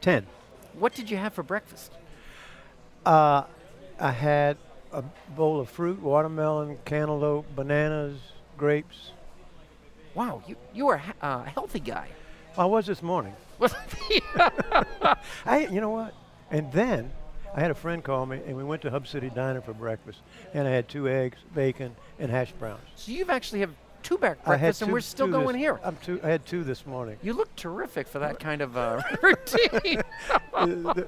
10. 0.00 0.26
What 0.74 0.94
did 0.94 1.10
you 1.10 1.16
have 1.16 1.32
for 1.32 1.42
breakfast? 1.42 1.92
Uh, 3.04 3.44
I 3.98 4.10
had 4.10 4.56
a 4.92 5.02
bowl 5.36 5.60
of 5.60 5.68
fruit, 5.68 6.00
watermelon, 6.00 6.78
cantaloupe, 6.84 7.46
bananas, 7.54 8.18
grapes. 8.56 9.12
Wow, 10.14 10.42
you, 10.46 10.56
you 10.74 10.88
are 10.88 11.02
a 11.22 11.24
uh, 11.24 11.44
healthy 11.44 11.80
guy. 11.80 12.08
I 12.56 12.64
was 12.64 12.86
this 12.86 13.02
morning. 13.02 13.34
I, 15.46 15.68
you 15.70 15.80
know 15.80 15.90
what? 15.90 16.14
And 16.50 16.72
then 16.72 17.12
I 17.54 17.60
had 17.60 17.70
a 17.70 17.74
friend 17.74 18.02
call 18.02 18.26
me, 18.26 18.40
and 18.46 18.56
we 18.56 18.64
went 18.64 18.82
to 18.82 18.90
Hub 18.90 19.06
City 19.06 19.30
Diner 19.30 19.60
for 19.60 19.72
breakfast, 19.72 20.20
and 20.54 20.66
I 20.66 20.70
had 20.70 20.88
two 20.88 21.08
eggs, 21.08 21.38
bacon, 21.54 21.94
and 22.18 22.30
hash 22.30 22.52
browns. 22.52 22.82
So 22.96 23.12
you've 23.12 23.30
actually 23.30 23.60
have 23.60 23.74
two 24.02 24.18
back 24.18 24.38
I 24.44 24.52
had 24.52 24.60
breakfasts, 24.60 24.82
and 24.82 24.92
we're 24.92 25.00
still 25.00 25.28
going 25.28 25.54
this, 25.54 25.56
here. 25.56 25.80
I'm 25.82 25.96
two, 25.96 26.20
I 26.22 26.28
had 26.28 26.46
two 26.46 26.64
this 26.64 26.86
morning. 26.86 27.16
You 27.22 27.32
look 27.32 27.54
terrific 27.56 28.08
for 28.08 28.18
that 28.18 28.40
kind 28.40 28.62
of 28.62 28.76
uh, 28.76 29.02
routine. 29.22 30.02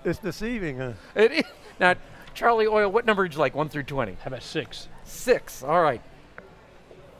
It's 0.04 0.18
deceiving, 0.18 0.78
huh? 0.78 0.92
it 1.14 1.32
is. 1.32 1.44
Now, 1.80 1.94
Charlie 2.34 2.66
Oil, 2.66 2.90
what 2.90 3.04
number 3.04 3.22
would 3.22 3.34
you 3.34 3.40
like? 3.40 3.54
One 3.54 3.68
through 3.68 3.84
twenty. 3.84 4.16
How 4.22 4.28
about 4.28 4.42
six? 4.42 4.88
Six. 5.04 5.62
All 5.62 5.82
right. 5.82 6.00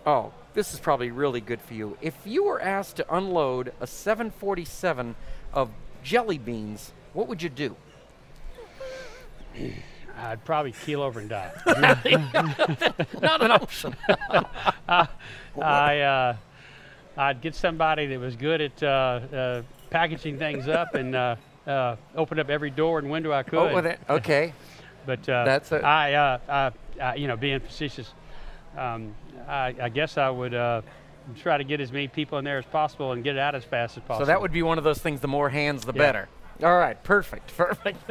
Oh, 0.05 0.33
this 0.55 0.75
is 0.75 0.81
probably 0.81 1.11
really 1.11 1.41
good 1.41 1.61
for 1.61 1.75
you. 1.75 1.97
If 2.01 2.15
you 2.25 2.45
were 2.45 2.61
asked 2.61 2.97
to 2.97 3.15
unload 3.15 3.73
a 3.81 3.87
747 3.87 5.15
of 5.53 5.71
jelly 6.03 6.39
beans, 6.39 6.93
what 7.13 7.29
would 7.29 7.43
you 7.43 7.49
do? 7.49 7.77
I'd 10.23 10.45
probably 10.45 10.73
keel 10.73 11.03
over 11.03 11.19
and 11.21 11.29
die. 11.29 11.51
Not 13.21 13.43
an 13.43 13.51
option. 13.51 13.97
I 14.89 16.01
uh, 16.01 16.37
I'd 17.17 17.41
get 17.41 17.55
somebody 17.55 18.07
that 18.07 18.19
was 18.21 18.37
good 18.37 18.61
at 18.61 18.83
uh, 18.83 18.87
uh, 18.87 19.63
packaging 19.91 20.39
things 20.39 20.69
up 20.69 20.95
and 20.95 21.15
uh, 21.15 21.37
uh, 21.67 21.97
open 22.15 22.39
up 22.39 22.49
every 22.51 22.71
door 22.71 22.99
and 23.01 23.11
window 23.11 23.33
I 23.33 23.43
could. 23.43 23.59
oh, 23.59 23.75
with 23.75 23.87
it. 23.87 24.01
Okay. 24.09 24.53
But 25.05 25.29
uh, 25.29 25.45
That's 25.45 25.73
a- 25.73 25.85
I, 25.85 26.13
uh, 26.13 26.39
I, 26.49 27.03
I, 27.03 27.15
you 27.17 27.27
know, 27.27 27.37
being 27.37 27.59
facetious, 27.59 28.09
um, 28.79 29.17
I, 29.49 29.75
I 29.83 29.89
guess 29.89 30.17
I 30.17 30.31
would 30.31 30.55
uh, 30.55 30.83
try 31.41 31.59
to 31.59 31.65
get 31.65 31.81
as 31.81 31.91
many 31.91 32.07
people 32.07 32.39
in 32.39 32.45
there 32.45 32.59
as 32.59 32.65
possible 32.67 33.11
and 33.11 33.25
get 33.25 33.35
it 33.35 33.41
out 33.41 33.57
as 33.57 33.65
fast 33.65 33.97
as 33.97 34.05
possible. 34.05 34.27
So 34.27 34.27
that 34.27 34.41
would 34.41 34.53
be 34.53 34.63
one 34.63 34.79
of 34.79 34.85
those 34.85 35.01
things. 35.01 35.21
The 35.21 35.27
more 35.27 35.49
hands, 35.49 35.85
the 35.85 35.93
Yeah. 35.93 35.99
better. 35.99 36.29
All 36.63 36.77
right. 36.79 37.03
Perfect. 37.03 37.55
Perfect. 37.57 38.11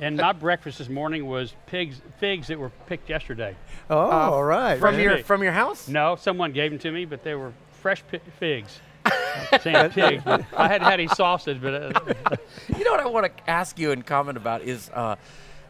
And 0.00 0.16
my 0.16 0.32
breakfast 0.32 0.78
this 0.78 0.88
morning 0.88 1.26
was 1.26 1.54
pigs, 1.66 2.00
figs 2.18 2.48
that 2.48 2.58
were 2.58 2.70
picked 2.86 3.08
yesterday. 3.08 3.56
Oh, 3.88 3.96
all 3.96 4.44
right. 4.44 4.78
from 4.78 4.94
man. 4.96 5.04
your 5.04 5.16
Hey. 5.16 5.22
from 5.22 5.42
your 5.42 5.52
house. 5.52 5.88
No, 5.88 6.16
someone 6.16 6.52
gave 6.52 6.70
them 6.70 6.78
to 6.80 6.90
me, 6.90 7.04
but 7.04 7.22
they 7.22 7.34
were 7.34 7.52
fresh 7.80 8.02
pi- 8.10 8.20
figs. 8.38 8.80
I'm 9.04 9.60
saying 9.60 9.90
pigs. 9.90 10.22
I 10.26 10.68
hadn't 10.68 10.82
had 10.86 10.94
any 11.00 11.08
sausage, 11.08 11.60
but 11.60 11.74
uh, 11.96 12.36
You 12.76 12.84
know 12.84 12.92
what 12.92 13.00
I 13.00 13.06
want 13.06 13.36
to 13.36 13.50
ask 13.50 13.78
you 13.78 13.90
and 13.92 14.04
comment 14.06 14.36
about 14.36 14.62
is 14.62 14.90
uh, 14.94 15.16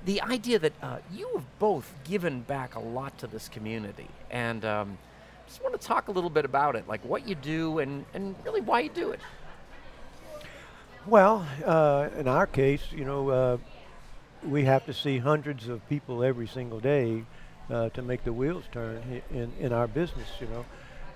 the 0.05 0.21
idea 0.23 0.59
that 0.59 0.73
uh, 0.83 0.99
you 1.13 1.29
have 1.35 1.59
both 1.59 1.93
given 2.05 2.41
back 2.43 2.75
a 2.75 2.81
lot 2.81 3.17
to 3.19 3.27
this 3.27 3.49
community, 3.49 4.09
and 4.31 4.65
um, 4.65 4.99
just 5.47 5.63
want 5.63 5.79
to 5.81 5.87
talk 5.87 6.09
a 6.09 6.11
little 6.13 6.29
bit 6.31 6.45
about 6.45 6.77
it, 6.77 6.87
like 6.89 7.03
what 7.05 7.27
you 7.27 7.35
do 7.35 7.79
and, 7.79 8.05
and 8.15 8.35
really 8.45 8.61
why 8.61 8.81
you 8.81 8.91
do 8.91 9.11
it. 9.13 9.21
Well, 11.07 11.45
uh, 11.65 12.11
in 12.17 12.29
our 12.29 12.47
case, 12.47 12.83
you 12.93 13.05
know, 13.05 13.29
uh, 13.29 13.59
we 14.45 14.65
have 14.65 14.87
to 14.87 14.93
see 14.93 15.19
hundreds 15.19 15.67
of 15.69 15.87
people 15.89 16.23
every 16.23 16.47
single 16.47 16.79
day 16.79 17.25
uh, 17.69 17.89
to 17.91 18.03
make 18.03 18.23
the 18.23 18.33
wheels 18.33 18.63
turn 18.71 19.23
in, 19.31 19.53
in 19.59 19.73
our 19.73 19.89
business, 19.89 20.29
you 20.41 20.47
know. 20.47 20.65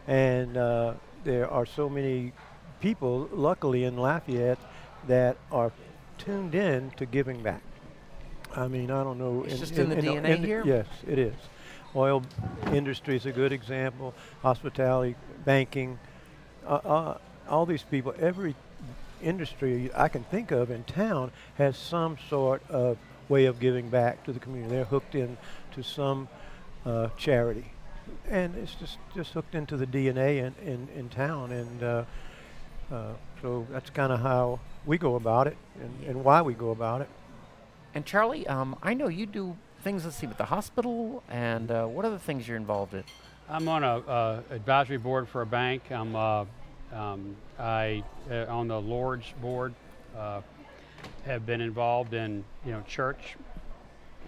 And 0.08 0.56
uh, 0.56 0.94
there 1.22 1.48
are 1.48 1.64
so 1.64 1.88
many 1.88 2.32
people, 2.80 3.28
luckily 3.32 3.84
in 3.84 3.96
Lafayette, 3.96 4.58
that 5.06 5.36
are 5.52 5.70
tuned 6.18 6.56
in 6.56 6.90
to 6.96 7.06
giving 7.06 7.42
back. 7.42 7.62
I 8.56 8.66
mean, 8.66 8.90
I 8.90 9.04
don't 9.04 9.18
know. 9.18 9.44
It's 9.44 9.60
just 9.60 9.78
in 9.78 9.90
the 9.90 9.96
DNA 9.96 10.44
here? 10.44 10.62
Yes, 10.64 10.86
it 11.06 11.18
is. 11.18 11.34
Oil 11.94 12.24
industry 12.72 13.14
is 13.14 13.26
a 13.26 13.32
good 13.32 13.52
example. 13.52 14.14
Hospitality, 14.42 15.14
banking, 15.44 15.98
uh, 16.66 16.74
uh, 16.74 17.18
all 17.48 17.66
these 17.66 17.84
people, 17.84 18.12
every 18.18 18.56
industry 19.22 19.90
I 19.94 20.08
can 20.08 20.24
think 20.24 20.50
of 20.50 20.70
in 20.70 20.84
town 20.84 21.32
has 21.56 21.76
some 21.76 22.16
sort 22.28 22.62
of 22.70 22.98
way 23.28 23.46
of 23.46 23.58
giving 23.60 23.88
back 23.88 24.24
to 24.24 24.32
the 24.32 24.38
community. 24.38 24.74
They're 24.74 24.84
hooked 24.84 25.14
in 25.14 25.36
to 25.72 25.82
some 25.82 26.28
uh, 26.84 27.08
charity. 27.16 27.72
and 28.30 28.54
it's 28.56 28.74
just 28.74 28.98
just 29.14 29.32
hooked 29.32 29.54
into 29.54 29.76
the 29.76 29.86
DNA 29.86 30.38
in 30.38 30.54
in, 30.64 30.88
in 30.94 31.08
town, 31.08 31.52
and 31.52 31.82
uh, 31.82 32.04
uh, 32.92 33.12
so 33.42 33.66
that's 33.70 33.90
kind 33.90 34.12
of 34.12 34.20
how 34.20 34.60
we 34.84 34.96
go 34.96 35.16
about 35.16 35.46
it, 35.48 35.56
and, 35.80 36.08
and 36.08 36.24
why 36.24 36.42
we 36.42 36.54
go 36.54 36.70
about 36.70 37.00
it. 37.00 37.08
And 37.94 38.04
Charlie, 38.04 38.46
um, 38.46 38.76
I 38.82 38.94
know 38.94 39.08
you 39.08 39.26
do 39.26 39.56
things. 39.82 40.04
Let's 40.04 40.16
see, 40.16 40.26
with 40.26 40.38
the 40.38 40.44
hospital, 40.44 41.22
and 41.28 41.70
uh, 41.70 41.86
what 41.86 42.04
other 42.04 42.18
things 42.18 42.46
you're 42.46 42.56
involved 42.56 42.94
in? 42.94 43.04
I'm 43.48 43.68
on 43.68 43.84
a 43.84 43.98
uh, 43.98 44.40
advisory 44.50 44.98
board 44.98 45.28
for 45.28 45.42
a 45.42 45.46
bank. 45.46 45.90
I'm 45.90 46.14
uh, 46.14 46.44
um, 46.92 47.36
I 47.58 48.02
uh, 48.30 48.46
on 48.48 48.68
the 48.68 48.80
Lourdes 48.80 49.32
board. 49.40 49.74
Uh, 50.16 50.40
have 51.26 51.44
been 51.44 51.60
involved 51.60 52.14
in 52.14 52.44
you 52.64 52.72
know 52.72 52.82
church. 52.86 53.36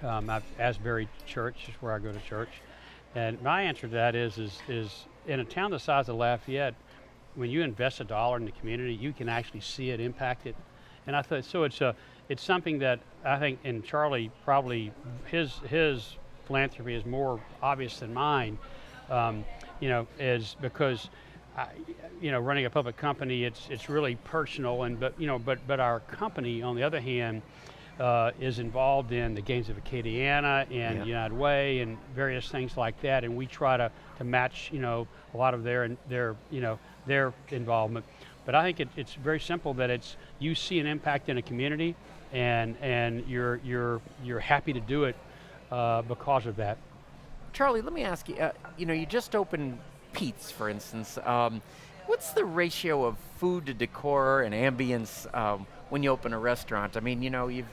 Um, 0.02 0.30
Asbury 0.58 1.08
Church 1.26 1.68
is 1.68 1.74
where 1.80 1.92
I 1.92 1.98
go 1.98 2.12
to 2.12 2.20
church, 2.20 2.50
and 3.14 3.40
my 3.42 3.62
answer 3.62 3.82
to 3.82 3.94
that 3.94 4.14
is 4.14 4.38
is 4.38 4.60
is 4.68 5.06
in 5.26 5.40
a 5.40 5.44
town 5.44 5.70
the 5.70 5.78
size 5.78 6.08
of 6.08 6.16
Lafayette, 6.16 6.74
when 7.34 7.50
you 7.50 7.62
invest 7.62 8.00
a 8.00 8.04
dollar 8.04 8.36
in 8.36 8.44
the 8.44 8.52
community, 8.52 8.94
you 8.94 9.12
can 9.12 9.28
actually 9.28 9.60
see 9.60 9.90
it 9.90 10.00
impact 10.00 10.46
it. 10.46 10.56
And 11.06 11.14
I 11.14 11.22
thought 11.22 11.44
so. 11.44 11.64
It's 11.64 11.80
a 11.80 11.94
it's 12.28 12.42
something 12.42 12.80
that 12.80 13.00
I 13.24 13.38
think, 13.38 13.60
and 13.64 13.84
Charlie 13.84 14.30
probably 14.44 14.92
his 15.26 15.54
his 15.68 16.16
philanthropy 16.46 16.94
is 16.94 17.06
more 17.06 17.40
obvious 17.62 18.00
than 18.00 18.12
mine. 18.12 18.58
Um, 19.08 19.44
you 19.80 19.88
know, 19.88 20.06
is 20.18 20.56
because 20.60 21.08
I, 21.56 21.68
you 22.20 22.30
know, 22.30 22.40
running 22.40 22.66
a 22.66 22.70
public 22.70 22.96
company, 22.96 23.44
it's 23.44 23.68
it's 23.70 23.88
really 23.88 24.16
personal, 24.16 24.84
and 24.84 24.98
but 24.98 25.14
you 25.20 25.26
know, 25.26 25.38
but 25.38 25.58
but 25.66 25.80
our 25.80 26.00
company, 26.00 26.62
on 26.62 26.76
the 26.76 26.82
other 26.82 27.00
hand, 27.00 27.42
uh, 27.98 28.30
is 28.40 28.58
involved 28.58 29.12
in 29.12 29.34
the 29.34 29.40
Games 29.40 29.68
of 29.68 29.82
Acadiana 29.82 30.62
and 30.70 30.98
Yeah. 30.98 31.04
United 31.04 31.36
Way 31.36 31.80
and 31.80 31.98
various 32.14 32.48
things 32.48 32.76
like 32.76 33.00
that, 33.02 33.24
and 33.24 33.36
we 33.36 33.46
try 33.46 33.76
to, 33.76 33.90
to 34.18 34.24
match, 34.24 34.70
you 34.72 34.80
know, 34.80 35.06
a 35.34 35.36
lot 35.36 35.54
of 35.54 35.64
their 35.64 35.88
their 36.08 36.36
you 36.50 36.60
know 36.60 36.78
their 37.06 37.32
involvement. 37.50 38.04
But 38.44 38.54
I 38.54 38.62
think 38.62 38.80
it, 38.80 38.88
it's 38.96 39.14
very 39.14 39.40
simple 39.40 39.74
that 39.74 39.90
it's 39.90 40.16
you 40.38 40.54
see 40.54 40.78
an 40.78 40.86
impact 40.86 41.28
in 41.28 41.38
a 41.38 41.42
community, 41.42 41.96
and 42.32 42.76
and 42.80 43.26
you're 43.26 43.56
you're 43.64 44.00
you're 44.22 44.40
happy 44.40 44.72
to 44.72 44.80
do 44.80 45.04
it 45.04 45.16
uh, 45.72 46.02
because 46.02 46.46
of 46.46 46.56
that. 46.56 46.78
Charlie, 47.52 47.82
let 47.82 47.92
me 47.92 48.04
ask 48.04 48.28
you. 48.28 48.36
Uh, 48.36 48.52
you 48.76 48.86
know, 48.86 48.92
you 48.92 49.06
just 49.06 49.34
opened 49.34 49.78
Pete's, 50.18 50.50
for 50.50 50.68
instance. 50.68 51.16
Um, 51.18 51.62
what's 52.06 52.32
the 52.32 52.44
ratio 52.44 53.04
of 53.04 53.16
food 53.36 53.66
to 53.66 53.74
decor 53.74 54.42
and 54.42 54.52
ambience 54.52 55.32
um, 55.32 55.64
when 55.90 56.02
you 56.02 56.10
open 56.10 56.32
a 56.32 56.38
restaurant? 56.38 56.96
I 56.96 57.00
mean, 57.00 57.22
you 57.22 57.30
know, 57.30 57.46
you've 57.46 57.68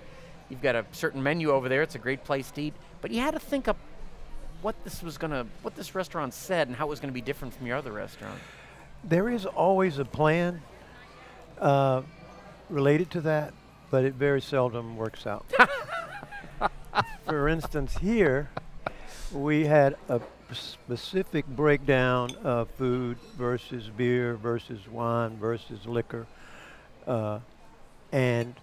you've 0.49 0.61
got 0.61 0.75
a 0.75 0.85
certain 0.91 1.23
menu 1.23 1.49
over 1.49 1.67
there. 1.69 1.81
It's 1.81 1.95
a 1.95 1.99
great 1.99 2.23
place 2.23 2.51
to 2.51 2.61
eat, 2.61 2.73
but 3.01 3.09
you 3.09 3.19
had 3.19 3.33
to 3.33 3.39
think 3.39 3.67
up 3.67 3.77
what 4.61 4.75
this 4.83 5.01
was 5.01 5.17
gonna, 5.17 5.47
what 5.63 5.75
this 5.75 5.95
restaurant 5.95 6.35
said, 6.35 6.67
and 6.67 6.77
how 6.77 6.85
it 6.85 6.89
was 6.89 6.99
gonna 6.99 7.13
be 7.13 7.21
different 7.21 7.51
from 7.51 7.65
your 7.65 7.77
other 7.77 7.91
restaurant. 7.91 8.39
There 9.03 9.27
is 9.27 9.47
always 9.47 9.97
a 9.97 10.05
plan 10.05 10.61
uh, 11.59 12.03
related 12.69 13.09
to 13.11 13.21
that, 13.21 13.55
but 13.89 14.05
it 14.05 14.13
very 14.13 14.41
seldom 14.41 14.97
works 14.97 15.25
out. 15.25 15.45
For 17.25 17.49
instance, 17.49 17.97
here 17.97 18.51
we 19.31 19.65
had 19.65 19.95
a 20.09 20.21
specific 20.55 21.45
breakdown 21.47 22.35
of 22.43 22.69
food 22.71 23.17
versus 23.37 23.89
beer 23.95 24.35
versus 24.35 24.79
wine 24.89 25.37
versus 25.37 25.85
liquor, 25.85 26.25
uh, 27.07 27.39
and 28.11 28.55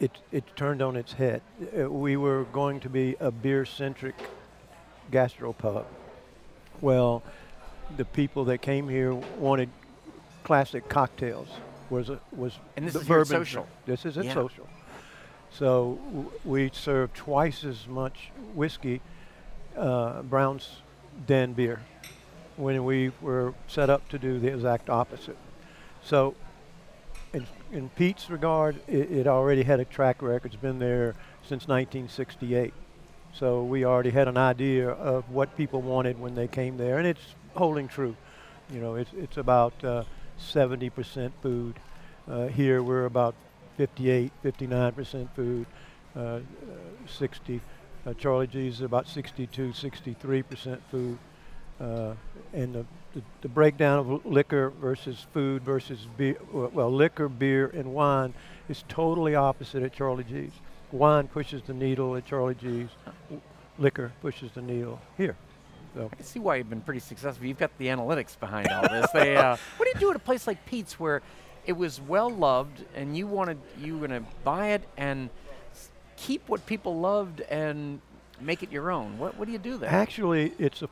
it 0.00 0.10
it 0.32 0.44
turned 0.56 0.82
on 0.82 0.96
its 0.96 1.12
head. 1.14 1.42
Uh, 1.78 1.90
we 1.90 2.16
were 2.16 2.44
going 2.52 2.80
to 2.80 2.88
be 2.88 3.16
a 3.20 3.30
beer-centric 3.30 4.14
gastropub. 5.10 5.84
Well, 6.80 7.22
the 7.96 8.04
people 8.04 8.44
that 8.46 8.58
came 8.62 8.88
here 8.88 9.14
wanted 9.14 9.70
classic 10.42 10.88
cocktails. 10.88 11.48
Was 11.90 12.08
a, 12.08 12.18
was 12.32 12.58
And 12.76 12.86
this 12.86 12.94
the 12.94 13.00
is 13.00 13.06
bourbon 13.08 13.26
Social. 13.26 13.68
This 13.86 14.04
is 14.06 14.16
at 14.18 14.24
Yeah. 14.24 14.34
social. 14.34 14.66
So 15.50 15.98
w- 16.06 16.30
we 16.44 16.70
serve 16.72 17.12
twice 17.12 17.62
as 17.62 17.86
much 17.86 18.30
whiskey, 18.54 19.00
uh, 19.76 20.22
Brown's 20.22 20.78
Den 21.26 21.52
beer, 21.52 21.80
when 22.56 22.84
we 22.84 23.12
were 23.20 23.54
set 23.66 23.90
up 23.90 24.08
to 24.08 24.18
do 24.18 24.38
the 24.38 24.48
exact 24.48 24.90
opposite. 24.90 25.36
So, 26.02 26.34
in, 27.32 27.46
in 27.72 27.88
Pete's 27.90 28.30
regard, 28.30 28.76
it, 28.86 29.10
it 29.10 29.26
already 29.26 29.62
had 29.62 29.80
a 29.80 29.84
track 29.84 30.22
record. 30.22 30.52
It's 30.52 30.60
been 30.60 30.78
there 30.78 31.14
since 31.42 31.66
1968. 31.68 32.72
So 33.32 33.64
we 33.64 33.84
already 33.84 34.10
had 34.10 34.28
an 34.28 34.36
idea 34.36 34.90
of 34.90 35.28
what 35.28 35.56
people 35.56 35.82
wanted 35.82 36.20
when 36.20 36.36
they 36.36 36.46
came 36.46 36.76
there, 36.76 36.98
and 36.98 37.06
it's 37.06 37.34
holding 37.56 37.88
true. 37.88 38.14
You 38.70 38.80
know, 38.80 38.94
it's 38.94 39.10
it's 39.12 39.36
about 39.36 39.72
uh, 39.84 40.04
70% 40.40 41.32
food. 41.42 41.74
Uh, 42.28 42.46
here 42.46 42.82
we're 42.82 43.06
about 43.06 43.34
58, 43.76 44.30
59% 44.44 45.28
food. 45.34 45.66
Uh, 46.16 46.20
uh, 46.20 46.40
60. 47.08 47.60
Uh, 48.06 48.12
Charlie 48.14 48.46
G's 48.46 48.74
is 48.74 48.80
about 48.82 49.08
62, 49.08 49.68
63% 49.68 50.78
food. 50.90 51.18
Uh, 51.80 52.14
and 52.52 52.74
the, 52.74 52.86
the, 53.14 53.22
the 53.40 53.48
breakdown 53.48 53.98
of 53.98 54.26
liquor 54.26 54.70
versus 54.70 55.26
food 55.32 55.62
versus 55.62 56.06
beer, 56.16 56.36
well, 56.52 56.90
liquor, 56.90 57.28
beer, 57.28 57.70
and 57.74 57.94
wine 57.94 58.34
is 58.68 58.84
totally 58.88 59.34
opposite 59.34 59.82
at 59.82 59.92
Charlie 59.92 60.24
G's. 60.24 60.52
Wine 60.92 61.26
pushes 61.26 61.62
the 61.62 61.74
needle 61.74 62.14
at 62.14 62.26
Charlie 62.26 62.54
G's. 62.54 62.88
Liquor 63.78 64.12
pushes 64.22 64.52
the 64.52 64.62
needle 64.62 65.00
here. 65.16 65.36
So 65.94 66.10
I 66.12 66.14
can 66.14 66.24
see 66.24 66.38
why 66.38 66.56
you've 66.56 66.70
been 66.70 66.80
pretty 66.80 67.00
successful. 67.00 67.46
You've 67.46 67.58
got 67.58 67.76
the 67.78 67.86
analytics 67.86 68.38
behind 68.38 68.68
all 68.68 68.82
this. 68.82 69.10
They, 69.12 69.36
uh, 69.36 69.56
what 69.76 69.86
do 69.86 69.90
you 69.94 70.00
do 70.00 70.10
at 70.10 70.16
a 70.16 70.20
place 70.20 70.46
like 70.46 70.64
Pete's 70.66 71.00
where 71.00 71.22
it 71.66 71.72
was 71.72 72.00
well 72.00 72.30
loved 72.30 72.84
and 72.94 73.16
you 73.16 73.26
wanted 73.26 73.58
you 73.80 73.96
were 73.96 74.06
going 74.06 74.22
to 74.22 74.28
buy 74.44 74.68
it 74.68 74.82
and 74.96 75.30
keep 76.24 76.48
what 76.48 76.64
people 76.64 76.98
loved 77.00 77.40
and 77.42 78.00
make 78.40 78.62
it 78.62 78.72
your 78.72 78.90
own? 78.90 79.18
What, 79.18 79.36
what 79.36 79.44
do 79.46 79.52
you 79.52 79.58
do 79.58 79.76
there? 79.76 79.90
Actually, 79.90 80.52
it's 80.58 80.80
a, 80.82 80.88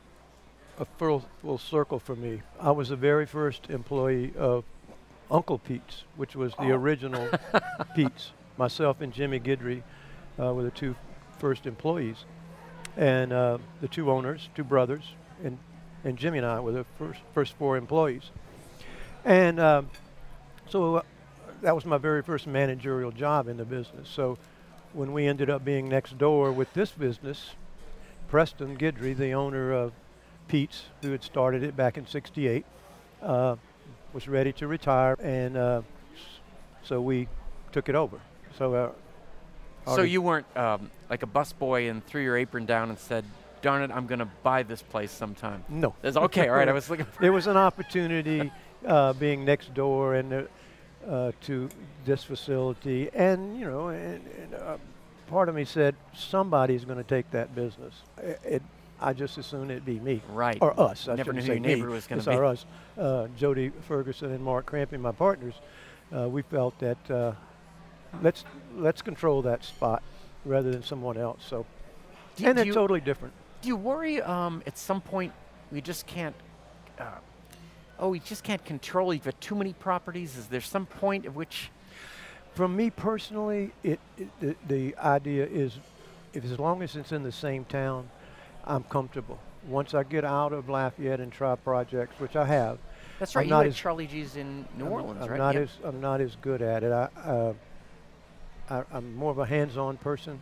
a 0.79 0.85
full, 0.85 1.25
full 1.41 1.57
circle 1.57 1.97
for 1.99 2.15
me. 2.15 2.41
I 2.59 2.69
was 2.71 2.89
the 2.89 2.95
very 2.95 3.25
first 3.25 3.69
employee 3.69 4.31
of 4.37 4.63
Uncle 5.31 5.57
Pete's, 5.57 6.03
which 6.17 6.35
was 6.35 6.53
the 6.59 6.71
Oh. 6.71 6.75
original 6.75 7.27
Pete's. 7.95 8.31
Myself 8.57 9.01
and 9.01 9.11
Jimmy 9.11 9.39
Guidry 9.39 9.81
uh, 10.39 10.53
were 10.53 10.63
the 10.63 10.69
two 10.71 10.95
first 11.39 11.65
employees. 11.65 12.25
And 12.95 13.33
uh, 13.33 13.57
the 13.81 13.87
two 13.87 14.11
owners, 14.11 14.49
two 14.53 14.63
brothers, 14.63 15.03
and, 15.43 15.57
and 16.03 16.15
Jimmy 16.15 16.37
and 16.37 16.45
I 16.45 16.59
were 16.59 16.71
the 16.73 16.85
first, 16.99 17.19
first 17.33 17.53
four 17.53 17.75
employees. 17.75 18.29
And 19.25 19.59
um, 19.59 19.89
so 20.69 20.97
uh, 20.97 21.01
that 21.63 21.73
was 21.73 21.85
my 21.85 21.97
very 21.97 22.21
first 22.21 22.45
managerial 22.45 23.09
job 23.11 23.47
in 23.47 23.57
the 23.57 23.65
business. 23.65 24.07
So 24.07 24.37
when 24.93 25.11
we 25.13 25.27
ended 25.27 25.49
up 25.49 25.65
being 25.65 25.89
next 25.89 26.17
door 26.17 26.51
with 26.51 26.73
this 26.73 26.91
business, 26.91 27.51
Preston 28.27 28.77
Guidry, 28.77 29.15
the 29.15 29.31
owner 29.33 29.71
of 29.71 29.93
Pete's, 30.47 30.85
who 31.01 31.11
had 31.11 31.23
started 31.23 31.63
it 31.63 31.75
back 31.75 31.97
in 31.97 32.07
'68, 32.07 32.65
uh, 33.21 33.55
was 34.13 34.27
ready 34.27 34.53
to 34.53 34.67
retire, 34.67 35.17
and 35.21 35.57
uh, 35.57 35.81
so 36.83 37.01
we 37.01 37.27
took 37.71 37.89
it 37.89 37.95
over. 37.95 38.19
So, 38.57 38.73
uh, 38.75 38.91
so 39.95 40.01
you 40.01 40.21
weren't 40.21 40.45
um, 40.55 40.91
like 41.09 41.23
a 41.23 41.27
busboy 41.27 41.89
and 41.89 42.05
threw 42.05 42.21
your 42.21 42.37
apron 42.37 42.65
down 42.65 42.89
and 42.89 42.99
said, 42.99 43.25
"Darn 43.61 43.81
it, 43.81 43.91
I'm 43.91 44.07
going 44.07 44.19
to 44.19 44.29
buy 44.43 44.63
this 44.63 44.81
place 44.81 45.11
sometime." 45.11 45.63
no, 45.69 45.95
That's 46.01 46.17
okay. 46.17 46.47
All 46.47 46.55
right, 46.55 46.69
I 46.69 46.73
was 46.73 46.89
looking. 46.89 47.05
For 47.05 47.23
it 47.23 47.29
was 47.29 47.47
an 47.47 47.57
opportunity 47.57 48.51
uh, 48.85 49.13
being 49.13 49.45
next 49.45 49.73
door 49.73 50.15
and 50.15 50.33
uh, 50.33 50.43
to 51.41 51.69
this 52.05 52.23
facility, 52.23 53.09
and 53.13 53.59
you 53.59 53.65
know, 53.69 53.87
and, 53.89 54.21
and 54.41 54.53
uh, 54.55 54.77
part 55.27 55.49
of 55.49 55.55
me 55.55 55.65
said 55.65 55.95
somebody's 56.15 56.85
going 56.85 56.97
to 56.97 57.03
take 57.03 57.29
that 57.31 57.53
business. 57.55 57.93
It, 58.17 58.39
it, 58.43 58.61
I 59.01 59.11
just 59.13 59.37
as 59.37 59.45
soon 59.45 59.69
it 59.69 59.83
be 59.83 59.99
me. 59.99 60.21
right. 60.29 60.57
or 60.61 60.79
us. 60.79 61.07
I 61.09 61.15
Never 61.15 61.33
knew 61.33 61.41
who 61.41 61.47
your 61.47 61.55
me. 61.55 61.59
neighbor 61.75 61.89
was 61.89 62.07
gonna 62.07 62.19
it's 62.19 62.27
be. 62.27 62.33
our 62.35 62.45
us. 62.45 62.65
Uh, 62.97 63.27
Jody 63.37 63.71
Ferguson 63.87 64.31
and 64.31 64.41
Mark 64.43 64.65
Cramping, 64.65 65.01
my 65.01 65.11
partners. 65.11 65.55
Uh, 66.15 66.29
we 66.29 66.41
felt 66.43 66.77
that 66.79 67.11
uh, 67.11 67.33
let's 68.21 68.45
let's 68.77 69.01
control 69.01 69.41
that 69.41 69.65
spot 69.65 70.03
rather 70.45 70.71
than 70.71 70.83
someone 70.83 71.17
else. 71.17 71.43
So, 71.45 71.65
Do- 72.37 72.45
and 72.47 72.55
do 72.55 72.61
it's 72.61 72.67
you- 72.67 72.73
totally 72.73 73.01
different. 73.01 73.33
Do 73.61 73.67
you 73.69 73.75
worry 73.75 74.21
um, 74.21 74.61
at 74.67 74.77
some 74.77 75.01
point 75.01 75.33
we 75.71 75.81
just 75.81 76.05
can't? 76.07 76.35
Oh, 77.99 78.11
he 78.13 78.19
just 78.19 78.43
can't 78.43 78.63
control. 78.65 79.11
he's 79.11 79.21
got 79.23 79.39
too 79.39 79.55
many 79.55 79.73
properties. 79.73 80.37
Is 80.37 80.47
there 80.47 80.61
some 80.61 80.85
point 80.85 81.25
at 81.25 81.33
which? 81.33 81.69
From 82.55 82.75
me 82.75 82.89
personally, 82.89 83.71
it, 83.83 83.99
it 84.17 84.29
the, 84.39 84.55
the 84.67 84.95
idea 84.97 85.45
is, 85.45 85.77
if 86.33 86.43
as 86.43 86.59
long 86.59 86.81
as 86.83 86.95
it's 86.95 87.11
in 87.11 87.23
the 87.23 87.31
same 87.31 87.65
town, 87.65 88.09
I'm 88.65 88.83
comfortable. 88.83 89.39
Once 89.67 89.93
I 89.93 90.03
get 90.03 90.23
out 90.25 90.53
of 90.53 90.69
Lafayette 90.69 91.19
and 91.19 91.31
try 91.31 91.55
projects, 91.55 92.19
which 92.19 92.35
I 92.35 92.45
have, 92.45 92.77
That's 93.19 93.35
I'm 93.35 93.39
right. 93.39 93.45
You 93.45 93.49
not 93.51 93.59
had 93.65 93.67
as- 93.67 93.75
Charlie 93.77 94.07
G's 94.07 94.35
in 94.35 94.65
New 94.77 94.85
I'm, 94.85 94.91
Orleans, 94.91 95.21
I'm 95.23 95.29
right? 95.29 95.37
not 95.37 95.55
Yep. 95.55 95.63
as 95.63 95.69
I'm 95.83 96.01
not 96.01 96.21
as 96.21 96.35
good 96.41 96.61
at 96.61 96.83
it. 96.83 96.91
I, 96.91 97.09
uh, 97.21 97.53
I 98.69 98.83
I'm 98.91 99.15
more 99.15 99.31
of 99.31 99.39
a 99.39 99.45
hands-on 99.45 99.97
person, 99.97 100.39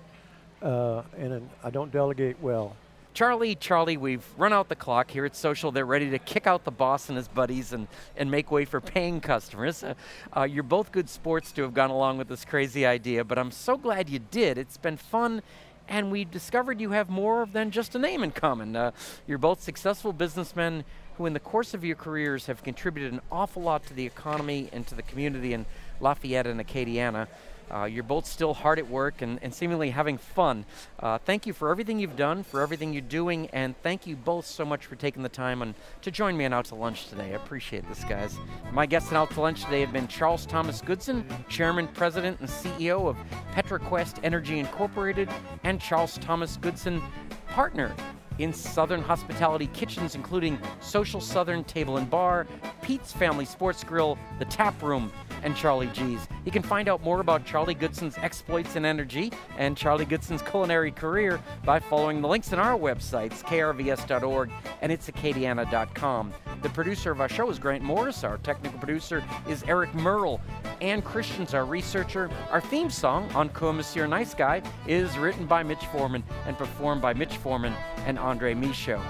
uh, 0.61 1.03
and 1.17 1.33
an- 1.33 1.49
I 1.63 1.69
don't 1.69 1.91
delegate 1.91 2.41
well. 2.41 2.75
Charlie, 3.13 3.55
Charlie, 3.55 3.97
we've 3.97 4.25
run 4.37 4.53
out 4.53 4.69
the 4.69 4.75
clock 4.75 5.11
here 5.11 5.25
at 5.25 5.35
Social. 5.35 5.69
They're 5.71 5.85
ready 5.85 6.09
to 6.11 6.19
kick 6.19 6.47
out 6.47 6.63
the 6.63 6.71
boss 6.71 7.09
and 7.09 7.17
his 7.17 7.27
buddies 7.27 7.73
and, 7.73 7.89
and 8.15 8.31
make 8.31 8.51
way 8.51 8.63
for 8.63 8.79
paying 8.79 9.19
customers. 9.19 9.83
Uh, 9.83 9.95
uh, 10.35 10.43
you're 10.43 10.63
both 10.63 10.93
good 10.93 11.09
sports 11.09 11.51
to 11.53 11.61
have 11.63 11.73
gone 11.73 11.89
along 11.89 12.19
with 12.19 12.29
this 12.29 12.45
crazy 12.45 12.85
idea, 12.85 13.25
but 13.25 13.37
I'm 13.37 13.51
so 13.51 13.75
glad 13.75 14.09
you 14.09 14.19
did. 14.19 14.57
It's 14.57 14.77
been 14.77 14.95
fun, 14.95 15.41
and 15.89 16.09
we 16.09 16.23
discovered 16.23 16.79
you 16.79 16.91
have 16.91 17.09
more 17.09 17.45
than 17.51 17.69
just 17.69 17.95
a 17.95 17.99
name 17.99 18.23
in 18.23 18.31
common. 18.31 18.77
Uh, 18.77 18.91
you're 19.27 19.37
both 19.37 19.61
successful 19.61 20.13
businessmen 20.13 20.85
who, 21.17 21.25
in 21.25 21.33
the 21.33 21.39
course 21.39 21.73
of 21.73 21.83
your 21.83 21.97
careers, 21.97 22.45
have 22.45 22.63
contributed 22.63 23.11
an 23.11 23.19
awful 23.29 23.61
lot 23.61 23.85
to 23.87 23.93
the 23.93 24.05
economy 24.05 24.69
and 24.71 24.87
to 24.87 24.95
the 24.95 25.03
community 25.03 25.53
in 25.53 25.65
Lafayette 25.99 26.47
and 26.47 26.61
Acadiana. 26.61 27.27
Uh, 27.71 27.85
you're 27.85 28.03
both 28.03 28.25
still 28.25 28.53
hard 28.53 28.79
at 28.79 28.89
work 28.89 29.21
and, 29.21 29.39
and 29.41 29.53
seemingly 29.53 29.91
having 29.91 30.17
fun. 30.17 30.65
Uh, 30.99 31.17
thank 31.17 31.47
you 31.47 31.53
for 31.53 31.69
everything 31.69 31.99
you've 31.99 32.17
done, 32.17 32.43
for 32.43 32.61
everything 32.61 32.91
you're 32.91 33.01
doing, 33.01 33.47
and 33.53 33.75
thank 33.81 34.05
you 34.05 34.15
both 34.15 34.45
so 34.45 34.65
much 34.65 34.85
for 34.85 34.95
taking 34.95 35.23
the 35.23 35.29
time 35.29 35.61
and 35.61 35.73
to 36.01 36.11
join 36.11 36.35
me 36.35 36.45
on 36.45 36.53
Out 36.53 36.65
to 36.65 36.75
Lunch 36.75 37.07
today. 37.07 37.31
I 37.31 37.35
appreciate 37.35 37.87
this, 37.87 38.03
guys. 38.03 38.37
My 38.73 38.85
guests 38.85 39.09
on 39.11 39.17
Out 39.17 39.31
to 39.31 39.41
Lunch 39.41 39.63
today 39.63 39.81
have 39.81 39.93
been 39.93 40.07
Charles 40.07 40.45
Thomas 40.45 40.81
Goodson, 40.81 41.25
Chairman, 41.47 41.87
President, 41.87 42.39
and 42.39 42.49
CEO 42.49 43.07
of 43.07 43.17
PetroQuest 43.53 44.19
Energy 44.23 44.59
Incorporated, 44.59 45.29
and 45.63 45.79
Charles 45.79 46.17
Thomas 46.17 46.57
Goodson, 46.57 47.01
Partner 47.47 47.95
in 48.39 48.53
Southern 48.53 49.01
Hospitality 49.01 49.67
Kitchens, 49.67 50.15
including 50.15 50.57
Social 50.79 51.21
Southern 51.21 51.63
Table 51.63 51.97
and 51.97 52.09
Bar, 52.09 52.47
Pete's 52.81 53.11
Family 53.13 53.45
Sports 53.45 53.83
Grill, 53.83 54.17
The 54.39 54.45
Tap 54.45 54.81
Room, 54.81 55.11
and 55.43 55.55
Charlie 55.55 55.89
G's. 55.93 56.27
You 56.45 56.51
can 56.51 56.63
find 56.63 56.89
out 56.89 57.03
more 57.03 57.21
about 57.21 57.45
Charlie 57.45 57.75
Goodson's 57.75 58.17
exploits 58.17 58.75
in 58.75 58.85
energy 58.85 59.31
and 59.57 59.77
Charlie 59.77 60.05
Goodson's 60.05 60.41
culinary 60.41 60.91
career 60.91 61.41
by 61.63 61.79
following 61.79 62.21
the 62.21 62.27
links 62.27 62.53
in 62.53 62.59
our 62.59 62.77
websites, 62.77 63.43
krvs.org 63.43 64.51
and 64.81 64.91
itsacadiana.com. 64.91 66.33
The 66.61 66.69
producer 66.69 67.11
of 67.11 67.21
our 67.21 67.29
show 67.29 67.49
is 67.49 67.59
Grant 67.59 67.83
Morris. 67.83 68.23
Our 68.23 68.37
technical 68.39 68.79
producer 68.79 69.23
is 69.47 69.63
Eric 69.63 69.93
Merle. 69.95 70.39
Ann 70.81 71.01
Christian's 71.01 71.53
our 71.53 71.65
researcher. 71.65 72.29
Our 72.51 72.61
theme 72.61 72.89
song, 72.89 73.31
Encore 73.33 73.73
Monsieur 73.73 74.07
Nice 74.07 74.33
Guy, 74.33 74.61
is 74.87 75.17
written 75.17 75.45
by 75.45 75.63
Mitch 75.63 75.85
Foreman 75.87 76.23
and 76.45 76.57
performed 76.57 77.01
by 77.01 77.13
Mitch 77.13 77.37
Foreman 77.37 77.73
and 78.05 78.17
Andre 78.17 78.53
Michaud. 78.53 79.01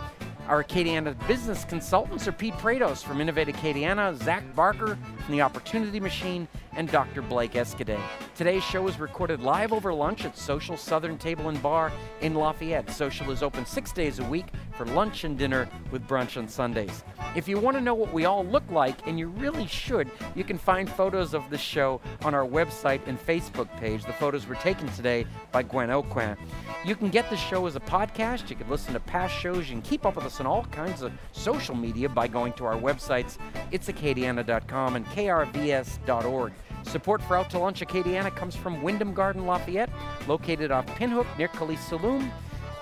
Our 0.52 0.66
Acadiana 0.66 1.16
business 1.30 1.64
consultants 1.64 2.28
are 2.28 2.34
Pete 2.34 2.56
Prados 2.56 3.02
from 3.02 3.22
Innovate 3.22 3.48
Acadiana, 3.48 4.22
Zach 4.22 4.44
Barker 4.54 4.98
from 5.24 5.32
The 5.34 5.42
Opportunity 5.42 5.98
Machine, 5.98 6.46
and 6.74 6.92
Dr. 6.92 7.22
Blake 7.22 7.54
Escaday. 7.54 8.02
Today's 8.36 8.62
show 8.62 8.86
is 8.90 9.00
recorded 9.00 9.40
live 9.40 9.72
over 9.72 9.94
lunch 9.94 10.26
at 10.26 10.38
Social 10.38 10.76
Southern 10.76 11.18
Table 11.18 11.48
and 11.48 11.64
Bar 11.64 11.90
in 12.20 12.36
Lafayette. 12.36 12.92
Social 12.92 13.32
is 13.32 13.42
open 13.42 13.66
six 13.66 13.94
days 13.94 14.20
a 14.20 14.26
week 14.26 14.48
for 14.74 14.86
lunch 14.88 15.24
and 15.24 15.38
dinner 15.38 15.70
with 15.90 16.06
brunch 16.06 16.36
on 16.36 16.50
Sundays. 16.50 17.06
If 17.34 17.48
you 17.48 17.58
want 17.60 17.78
to 17.78 17.82
know 17.82 17.94
what 17.94 18.12
we 18.12 18.26
all 18.26 18.46
look 18.46 18.70
like, 18.70 19.08
and 19.08 19.18
you 19.18 19.28
really 19.28 19.66
should, 19.66 20.12
you 20.36 20.44
can 20.44 20.58
find 20.58 20.90
photos 20.90 21.34
of 21.34 21.50
the 21.50 21.58
show 21.58 22.02
on 22.24 22.36
our 22.36 22.46
website 22.46 23.00
and 23.08 23.18
Facebook 23.18 23.70
page. 23.78 24.04
The 24.04 24.12
photos 24.14 24.48
were 24.48 24.56
taken 24.56 24.90
today 24.90 25.26
by 25.52 25.64
Gwen 25.64 25.90
Aucoin. 25.90 26.38
You 26.86 26.96
can 26.96 27.10
get 27.10 27.30
the 27.30 27.38
show 27.38 27.66
as 27.68 27.78
a 27.78 27.80
podcast. 27.80 28.50
You 28.50 28.58
can 28.58 28.70
listen 28.70 28.94
to 28.94 29.00
past 29.00 29.34
shows. 29.34 29.70
You 29.70 29.76
can 29.76 29.82
keep 29.82 30.06
up 30.06 30.18
with 30.18 30.26
us 30.26 30.42
on 30.42 30.46
all 30.46 30.66
kinds 30.66 31.02
of 31.02 31.14
social 31.32 31.76
media 31.76 32.10
by 32.10 32.28
going 32.28 32.52
to 32.54 32.66
our 32.66 32.76
websites, 32.76 33.38
itsacadiana.com 33.72 34.96
and 34.98 35.06
krvs.org. 35.08 36.54
Support 36.84 37.22
for 37.24 37.38
Out 37.38 37.50
to 37.52 37.60
Lunch 37.60 37.80
Acadiana 37.80 38.36
comes 38.36 38.56
from 38.56 38.82
Wyndham 38.82 39.14
Garden 39.14 39.46
Lafayette, 39.46 39.90
located 40.28 40.72
off 40.72 40.86
Pinhook 40.98 41.28
near 41.38 41.48
Kaliste 41.48 41.98
Saloom. 41.98 42.30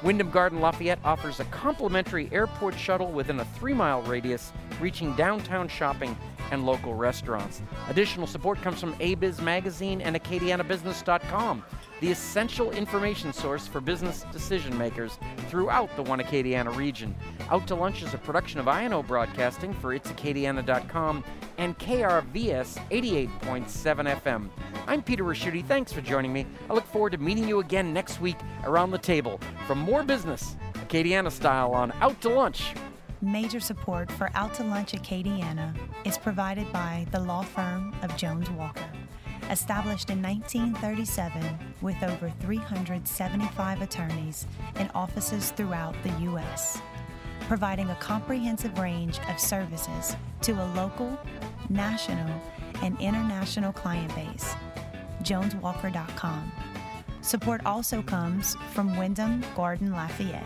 Wyndham 0.01 0.31
Garden 0.31 0.61
Lafayette 0.61 0.99
offers 1.03 1.41
a 1.41 1.45
complimentary 1.45 2.29
airport 2.31 2.77
shuttle 2.77 3.11
within 3.11 3.39
a 3.39 3.45
three 3.45 3.73
mile 3.73 4.01
radius, 4.03 4.53
reaching 4.79 5.13
downtown 5.15 5.67
shopping 5.67 6.17
and 6.51 6.65
local 6.65 6.93
restaurants. 6.93 7.61
Additional 7.89 8.25
support 8.25 8.61
comes 8.61 8.79
from 8.79 8.93
ABiz 8.95 9.41
Magazine 9.41 10.01
and 10.01 10.15
AcadianaBusiness.com 10.15 11.63
the 11.99 12.11
essential 12.11 12.71
information 12.71 13.33
source 13.33 13.67
for 13.67 13.81
business 13.81 14.25
decision 14.31 14.77
makers 14.77 15.19
throughout 15.49 15.93
the 15.95 16.03
One 16.03 16.19
Acadiana 16.19 16.75
region. 16.75 17.15
Out 17.49 17.67
to 17.67 17.75
Lunch 17.75 18.03
is 18.03 18.13
a 18.13 18.17
production 18.17 18.59
of 18.59 18.67
INO 18.67 19.03
Broadcasting 19.03 19.73
for 19.73 19.97
itsacadiana.com 19.97 21.23
and 21.57 21.77
KRVS 21.77 22.77
88.7 22.89 24.21
FM. 24.21 24.49
I'm 24.87 25.01
Peter 25.01 25.23
Ricchiuti. 25.23 25.65
Thanks 25.65 25.91
for 25.91 26.01
joining 26.01 26.31
me. 26.31 26.45
I 26.69 26.73
look 26.73 26.85
forward 26.85 27.11
to 27.11 27.17
meeting 27.17 27.47
you 27.47 27.59
again 27.59 27.93
next 27.93 28.21
week 28.21 28.37
around 28.63 28.91
the 28.91 28.97
table 28.97 29.39
for 29.67 29.75
more 29.75 30.03
business, 30.03 30.55
Acadiana 30.73 31.31
style, 31.31 31.71
on 31.71 31.91
Out 31.99 32.19
to 32.21 32.29
Lunch. 32.29 32.73
Major 33.21 33.59
support 33.59 34.09
for 34.13 34.29
Out 34.33 34.53
to 34.55 34.63
Lunch 34.63 34.93
Acadiana 34.93 35.75
is 36.05 36.17
provided 36.17 36.71
by 36.71 37.05
the 37.11 37.19
law 37.19 37.41
firm 37.41 37.93
of 38.01 38.15
Jones 38.15 38.49
Walker. 38.51 38.89
Established 39.49 40.11
in 40.11 40.21
1937 40.21 41.57
with 41.81 42.01
over 42.03 42.31
375 42.39 43.81
attorneys 43.81 44.45
and 44.75 44.91
offices 44.93 45.49
throughout 45.51 45.95
the 46.03 46.11
U.S., 46.21 46.79
providing 47.47 47.89
a 47.89 47.95
comprehensive 47.95 48.77
range 48.77 49.19
of 49.27 49.39
services 49.39 50.15
to 50.41 50.51
a 50.51 50.65
local, 50.75 51.17
national, 51.67 52.29
and 52.83 52.99
international 53.01 53.73
client 53.73 54.13
base. 54.13 54.53
JonesWalker.com. 55.23 56.51
Support 57.21 57.65
also 57.65 58.03
comes 58.03 58.55
from 58.71 58.95
Wyndham 58.97 59.43
Garden 59.55 59.91
Lafayette. 59.91 60.45